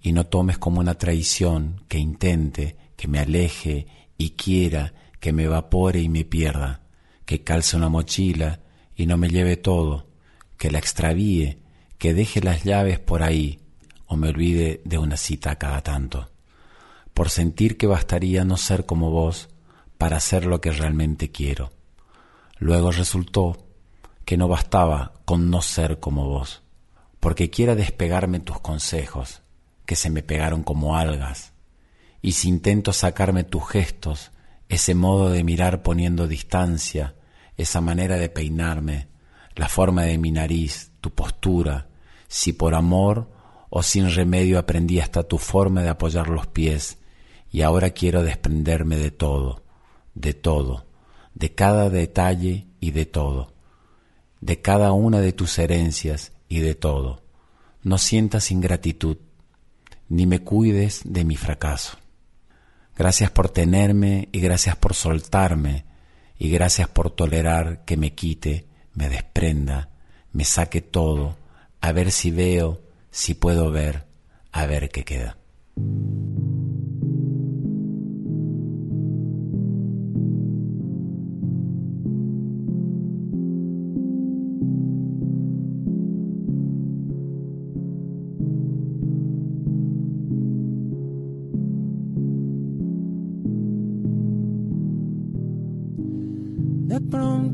y 0.00 0.12
no 0.12 0.24
tomes 0.26 0.56
como 0.56 0.78
una 0.78 0.94
traición 0.94 1.82
que 1.88 1.98
intente, 1.98 2.76
que 2.94 3.08
me 3.08 3.18
aleje 3.18 3.88
y 4.16 4.30
quiera 4.30 4.94
que 5.18 5.32
me 5.32 5.42
evapore 5.42 6.00
y 6.00 6.08
me 6.08 6.24
pierda, 6.24 6.82
que 7.24 7.42
calce 7.42 7.76
una 7.76 7.88
mochila 7.88 8.60
y 8.94 9.06
no 9.06 9.16
me 9.16 9.28
lleve 9.28 9.56
todo, 9.56 10.13
que 10.58 10.70
la 10.70 10.78
extravíe, 10.78 11.58
que 11.98 12.14
deje 12.14 12.40
las 12.40 12.64
llaves 12.64 12.98
por 12.98 13.22
ahí 13.22 13.60
o 14.06 14.16
me 14.16 14.28
olvide 14.28 14.80
de 14.84 14.98
una 14.98 15.16
cita 15.16 15.56
cada 15.56 15.82
tanto, 15.82 16.30
por 17.12 17.30
sentir 17.30 17.76
que 17.76 17.86
bastaría 17.86 18.44
no 18.44 18.56
ser 18.56 18.86
como 18.86 19.10
vos 19.10 19.48
para 19.98 20.16
hacer 20.16 20.46
lo 20.46 20.60
que 20.60 20.72
realmente 20.72 21.30
quiero. 21.30 21.72
Luego 22.58 22.92
resultó 22.92 23.66
que 24.24 24.36
no 24.36 24.48
bastaba 24.48 25.14
con 25.24 25.50
no 25.50 25.62
ser 25.62 26.00
como 26.00 26.28
vos, 26.28 26.62
porque 27.20 27.50
quiera 27.50 27.74
despegarme 27.74 28.40
tus 28.40 28.60
consejos, 28.60 29.42
que 29.86 29.96
se 29.96 30.10
me 30.10 30.22
pegaron 30.22 30.62
como 30.62 30.96
algas, 30.96 31.52
y 32.22 32.32
si 32.32 32.48
intento 32.48 32.92
sacarme 32.92 33.44
tus 33.44 33.68
gestos, 33.68 34.30
ese 34.68 34.94
modo 34.94 35.30
de 35.30 35.44
mirar 35.44 35.82
poniendo 35.82 36.26
distancia, 36.26 37.14
esa 37.56 37.80
manera 37.80 38.16
de 38.16 38.28
peinarme, 38.28 39.08
la 39.56 39.68
forma 39.68 40.02
de 40.02 40.18
mi 40.18 40.30
nariz, 40.30 40.90
tu 41.00 41.10
postura, 41.10 41.88
si 42.28 42.52
por 42.52 42.74
amor 42.74 43.30
o 43.70 43.82
sin 43.82 44.10
remedio 44.10 44.58
aprendí 44.58 45.00
hasta 45.00 45.22
tu 45.22 45.38
forma 45.38 45.82
de 45.82 45.88
apoyar 45.88 46.28
los 46.28 46.46
pies, 46.46 46.98
y 47.50 47.62
ahora 47.62 47.90
quiero 47.90 48.22
desprenderme 48.22 48.96
de 48.96 49.10
todo, 49.10 49.62
de 50.14 50.34
todo, 50.34 50.86
de 51.34 51.54
cada 51.54 51.90
detalle 51.90 52.66
y 52.80 52.90
de 52.90 53.06
todo, 53.06 53.54
de 54.40 54.60
cada 54.60 54.92
una 54.92 55.20
de 55.20 55.32
tus 55.32 55.58
herencias 55.58 56.32
y 56.48 56.60
de 56.60 56.74
todo. 56.74 57.22
No 57.82 57.98
sientas 57.98 58.50
ingratitud, 58.50 59.18
ni 60.08 60.26
me 60.26 60.40
cuides 60.40 61.02
de 61.04 61.24
mi 61.24 61.36
fracaso. 61.36 61.98
Gracias 62.96 63.30
por 63.30 63.48
tenerme 63.48 64.28
y 64.32 64.40
gracias 64.40 64.76
por 64.76 64.94
soltarme 64.94 65.84
y 66.38 66.50
gracias 66.50 66.88
por 66.88 67.10
tolerar 67.10 67.84
que 67.84 67.96
me 67.96 68.14
quite, 68.14 68.66
me 68.94 69.08
desprenda, 69.08 69.90
me 70.32 70.44
saque 70.44 70.80
todo, 70.80 71.36
a 71.80 71.92
ver 71.92 72.10
si 72.10 72.30
veo, 72.30 72.80
si 73.10 73.34
puedo 73.34 73.70
ver, 73.70 74.04
a 74.52 74.66
ver 74.66 74.90
qué 74.90 75.04
queda. 75.04 75.36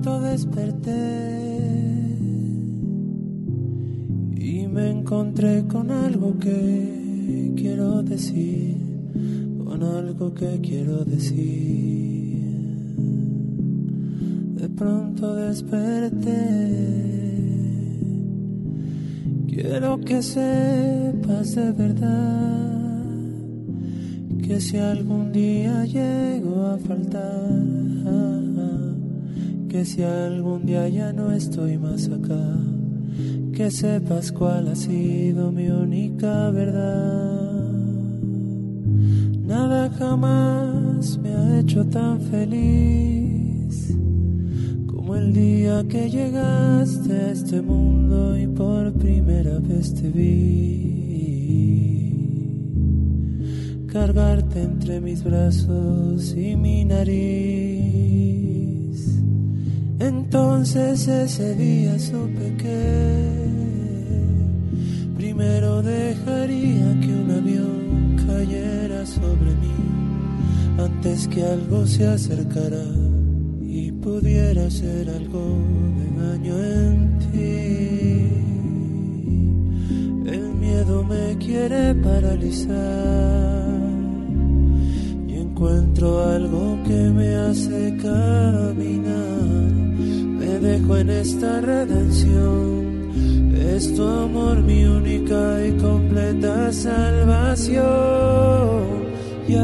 Pronto 0.00 0.20
desperté 0.22 0.96
y 4.34 4.66
me 4.66 4.90
encontré 4.90 5.66
con 5.66 5.90
algo 5.90 6.38
que 6.38 7.52
quiero 7.54 8.02
decir, 8.02 8.78
con 9.62 9.82
algo 9.82 10.32
que 10.32 10.58
quiero 10.62 11.04
decir. 11.04 11.98
De 14.56 14.68
pronto 14.70 15.34
desperté. 15.34 16.30
Quiero 19.48 20.00
que 20.00 20.22
sepas 20.22 21.54
de 21.56 21.72
verdad 21.72 23.04
que 24.46 24.60
si 24.60 24.78
algún 24.78 25.30
día 25.30 25.84
llego 25.84 26.64
a 26.64 26.78
faltar, 26.78 28.49
que 29.70 29.84
si 29.84 30.02
algún 30.02 30.66
día 30.66 30.88
ya 30.88 31.12
no 31.12 31.30
estoy 31.30 31.78
más 31.78 32.08
acá, 32.08 32.56
que 33.52 33.70
sepas 33.70 34.32
cuál 34.32 34.66
ha 34.66 34.74
sido 34.74 35.52
mi 35.52 35.68
única 35.68 36.50
verdad. 36.50 37.70
Nada 39.46 39.88
jamás 39.90 41.16
me 41.18 41.32
ha 41.32 41.60
hecho 41.60 41.86
tan 41.86 42.20
feliz 42.20 43.96
como 44.88 45.14
el 45.14 45.32
día 45.32 45.84
que 45.88 46.10
llegaste 46.10 47.12
a 47.12 47.30
este 47.30 47.62
mundo 47.62 48.36
y 48.36 48.48
por 48.48 48.92
primera 48.94 49.60
vez 49.60 49.94
te 49.94 50.10
vi. 50.10 50.90
Cargarte 53.86 54.62
entre 54.62 55.00
mis 55.00 55.22
brazos 55.22 56.34
y 56.36 56.56
mi 56.56 56.84
nariz. 56.84 58.59
Entonces 60.32 61.08
ese 61.08 61.56
día 61.56 61.98
supe 61.98 62.54
que 62.56 63.26
primero 65.16 65.82
dejaría 65.82 67.00
que 67.00 67.08
un 67.08 67.30
avión 67.32 68.16
cayera 68.28 69.04
sobre 69.04 69.50
mí 69.56 69.74
antes 70.78 71.26
que 71.26 71.42
algo 71.42 71.84
se 71.84 72.06
acercara 72.06 72.84
y 73.60 73.90
pudiera 73.90 74.66
hacer 74.66 75.10
algo 75.10 75.58
de 75.98 76.06
daño 76.22 76.56
en 76.62 77.18
ti. 77.18 78.28
El 80.32 80.54
miedo 80.54 81.02
me 81.02 81.36
quiere 81.38 81.92
paralizar 81.96 82.68
y 85.26 85.32
encuentro 85.38 86.24
algo 86.24 86.78
que 86.86 87.10
me 87.10 87.34
hace 87.34 87.96
caminar 87.96 89.29
dejo 90.60 90.96
en 90.96 91.10
esta 91.10 91.60
redención. 91.60 93.10
Es 93.54 93.94
tu 93.94 94.06
amor 94.06 94.62
mi 94.62 94.84
única 94.84 95.66
y 95.66 95.72
completa 95.72 96.72
salvación. 96.72 97.80
Y 99.48 99.54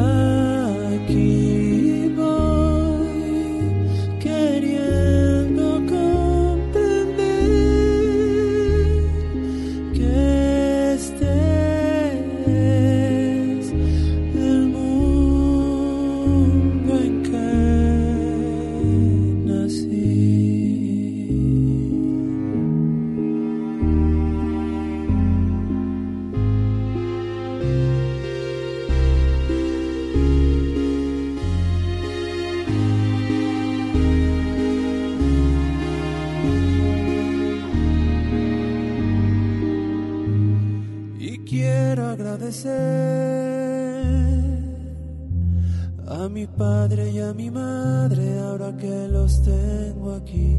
a 46.08 46.28
mi 46.28 46.46
padre 46.46 47.10
y 47.10 47.20
a 47.20 47.32
mi 47.32 47.50
madre 47.50 48.38
ahora 48.40 48.76
que 48.76 49.08
los 49.08 49.42
tengo 49.42 50.14
aquí 50.14 50.58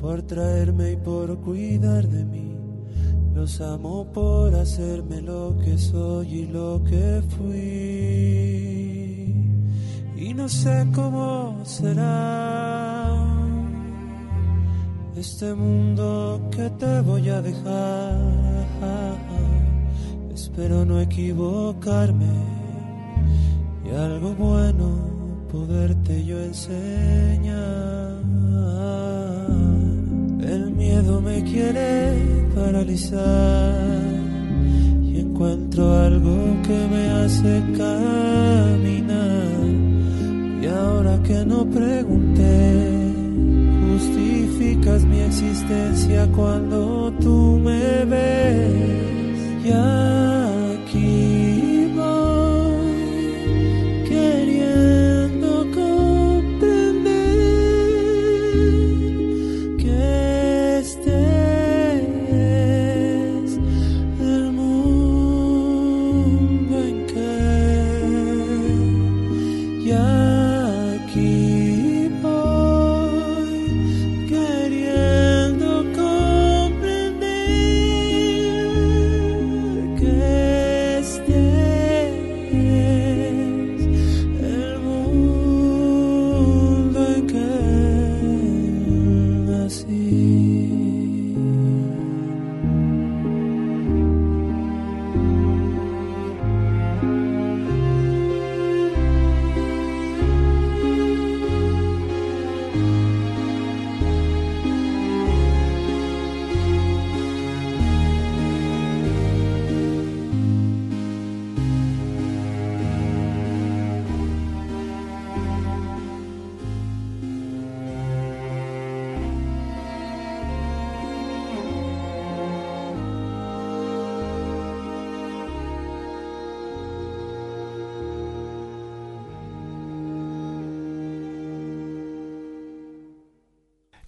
por 0.00 0.22
traerme 0.22 0.92
y 0.92 0.96
por 0.96 1.40
cuidar 1.40 2.06
de 2.06 2.24
mí. 2.24 2.56
Los 3.34 3.60
amo 3.60 4.10
por 4.12 4.54
hacerme 4.54 5.20
lo 5.20 5.56
que 5.62 5.76
soy 5.76 6.26
y 6.26 6.46
lo 6.46 6.82
que 6.84 7.22
fui. 7.36 8.66
Y 10.16 10.32
no 10.34 10.48
sé 10.48 10.86
cómo 10.94 11.60
será 11.64 13.14
este 15.16 15.54
mundo 15.54 16.48
que 16.50 16.70
te 16.70 17.00
voy 17.02 17.28
a 17.28 17.42
dejar. 17.42 18.55
Espero 20.56 20.86
no 20.86 20.98
equivocarme 20.98 22.32
y 23.84 23.94
algo 23.94 24.30
bueno 24.36 24.88
poderte 25.52 26.24
yo 26.24 26.40
enseñar. 26.40 28.22
El 30.40 30.70
miedo 30.70 31.20
me 31.20 31.44
quiere 31.44 32.48
paralizar 32.54 33.74
y 35.02 35.20
encuentro 35.20 35.92
algo 35.92 36.38
que 36.62 36.88
me 36.88 37.10
hace 37.10 37.62
caminar. 37.76 39.60
Y 40.62 40.66
ahora 40.68 41.22
que 41.22 41.44
no 41.44 41.66
pregunté, 41.66 43.12
justificas 43.90 45.04
mi 45.04 45.20
existencia 45.20 46.26
cuando 46.34 47.12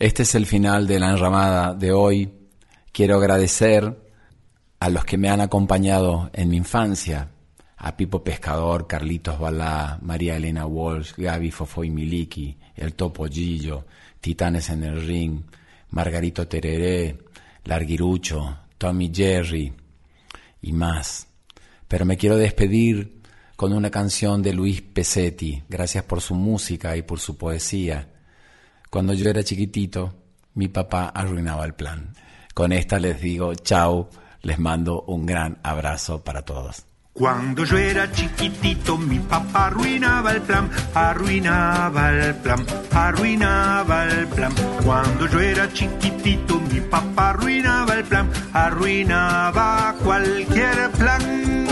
Este 0.01 0.23
es 0.23 0.37
el 0.37 0.47
final 0.47 0.87
de 0.87 1.01
la 1.01 1.11
enramada 1.11 1.75
de 1.75 1.91
hoy. 1.91 2.31
Quiero 2.93 3.17
agradecer 3.17 4.01
a 4.79 4.91
los 4.91 5.05
que 5.05 5.19
me 5.19 5.29
han 5.29 5.41
acompañado 5.41 6.31
en 6.35 6.51
mi 6.51 6.57
infancia, 6.57 7.31
a 7.77 7.97
Pipo 7.97 8.23
Pescador, 8.23 8.87
Carlitos 8.87 9.41
Balá, 9.41 9.99
María 10.01 10.37
Elena 10.37 10.67
Walsh, 10.67 11.15
Gaby 11.17 11.51
Fofoy 11.51 11.91
Miliki, 11.91 12.57
El 12.77 12.95
Topo 12.95 13.27
Gillo, 13.27 13.87
Titanes 14.21 14.71
en 14.71 14.85
el 14.85 15.05
Ring, 15.05 15.41
Margarito 15.91 16.47
Tereré, 16.47 17.19
Larguirucho, 17.65 18.57
Tommy 18.79 19.11
Jerry 19.13 19.73
y 20.63 20.73
más. 20.75 21.27
Pero 21.89 22.05
me 22.05 22.17
quiero 22.17 22.37
despedir 22.37 23.21
con 23.57 23.73
una 23.73 23.91
canción 23.91 24.45
de 24.45 24.53
Luis 24.53 24.81
Pesetti. 24.81 25.65
Gracias 25.69 26.05
por 26.05 26.21
su 26.21 26.37
música 26.37 26.97
y 26.97 27.03
por 27.03 27.19
su 27.19 27.37
poesía. 27.37 28.13
Cuando 28.91 29.13
yo 29.13 29.29
era 29.29 29.43
chiquitito, 29.43 30.15
mi 30.55 30.69
papá 30.69 31.09
arruinaba 31.09 31.65
el 31.67 31.75
plan. 31.75 32.15
Con 32.55 32.73
esta 32.73 32.99
les 32.99 33.21
digo 33.21 33.55
chao, 33.55 34.09
les 34.43 34.59
mando 34.59 35.03
un 35.03 35.27
gran 35.27 35.59
abrazo 35.63 36.25
para 36.25 36.43
todos. 36.43 36.85
Cuando 37.13 37.65
yo 37.65 37.77
era 37.77 38.11
chiquitito, 38.13 38.97
mi 38.97 39.19
papá 39.19 39.67
arruinaba 39.67 40.31
el 40.33 40.41
plan, 40.41 40.71
arruinaba 40.95 42.11
el 42.13 42.35
plan, 42.37 42.65
arruinaba 42.93 44.05
el 44.07 44.27
plan. 44.29 44.53
Cuando 44.85 45.27
yo 45.27 45.41
era 45.41 45.71
chiquitito, 45.73 46.61
mi 46.61 46.81
papá 46.81 47.31
arruinaba 47.31 47.95
el 47.95 48.05
plan, 48.05 48.31
arruinaba 48.53 49.97
cualquier 50.03 50.91
plan. 50.93 51.67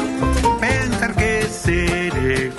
Pensar 0.60 1.14
que 1.14 1.42
seré 1.44 2.50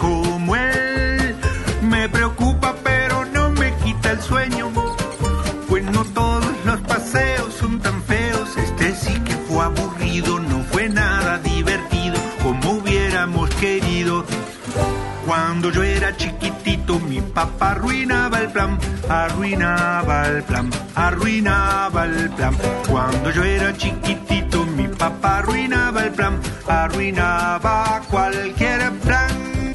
Cuando 15.58 15.72
yo 15.72 15.82
era 15.82 16.16
chiquitito, 16.16 17.00
mi 17.00 17.20
papá 17.20 17.72
arruinaba 17.72 18.42
el 18.42 18.50
plan, 18.50 18.78
arruinaba 19.10 20.28
el 20.28 20.44
plan, 20.44 20.70
arruinaba 20.94 22.06
el 22.06 22.30
plan. 22.30 22.56
Cuando 22.88 23.32
yo 23.32 23.44
era 23.44 23.76
chiquitito, 23.76 24.64
mi 24.68 24.88
papá 24.88 25.40
arruinaba 25.40 26.04
el 26.04 26.12
plan, 26.12 26.40
arruinaba 26.68 28.04
cualquier 28.08 28.92
plan. 29.00 29.74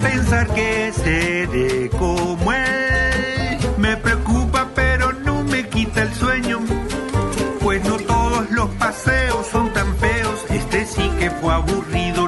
Pensar 0.00 0.46
que 0.54 0.92
seré 0.94 1.90
como 1.90 2.52
él 2.52 3.58
me 3.78 3.96
preocupa, 3.96 4.68
pero 4.76 5.12
no 5.12 5.42
me 5.42 5.68
quita 5.68 6.02
el 6.02 6.14
sueño. 6.14 6.60
Pues 7.58 7.84
no 7.84 7.96
todos 7.96 8.48
los 8.52 8.70
paseos 8.76 9.44
son 9.48 9.72
tan 9.72 9.92
feos. 9.96 10.44
Este 10.50 10.86
sí 10.86 11.10
que 11.18 11.30
fue 11.32 11.52
aburrido, 11.52 12.19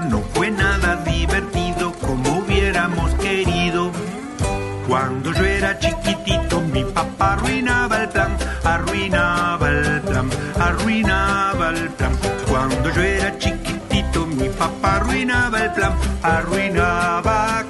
chiquitito, 5.78 6.60
mi 6.60 6.84
papá 6.84 7.34
arruinaba 7.34 8.02
el 8.02 8.08
plan, 8.08 8.36
arruinaba 8.64 9.70
el 9.70 10.00
plan, 10.02 10.30
arruinaba 10.58 11.68
el 11.70 11.88
plan. 11.90 12.12
Cuando 12.48 12.90
yo 12.90 13.02
era 13.02 13.38
chiquitito, 13.38 14.26
mi 14.26 14.48
papá 14.48 14.96
arruinaba 14.96 15.58
el 15.60 15.72
plan, 15.72 15.94
arruinaba 16.22 17.64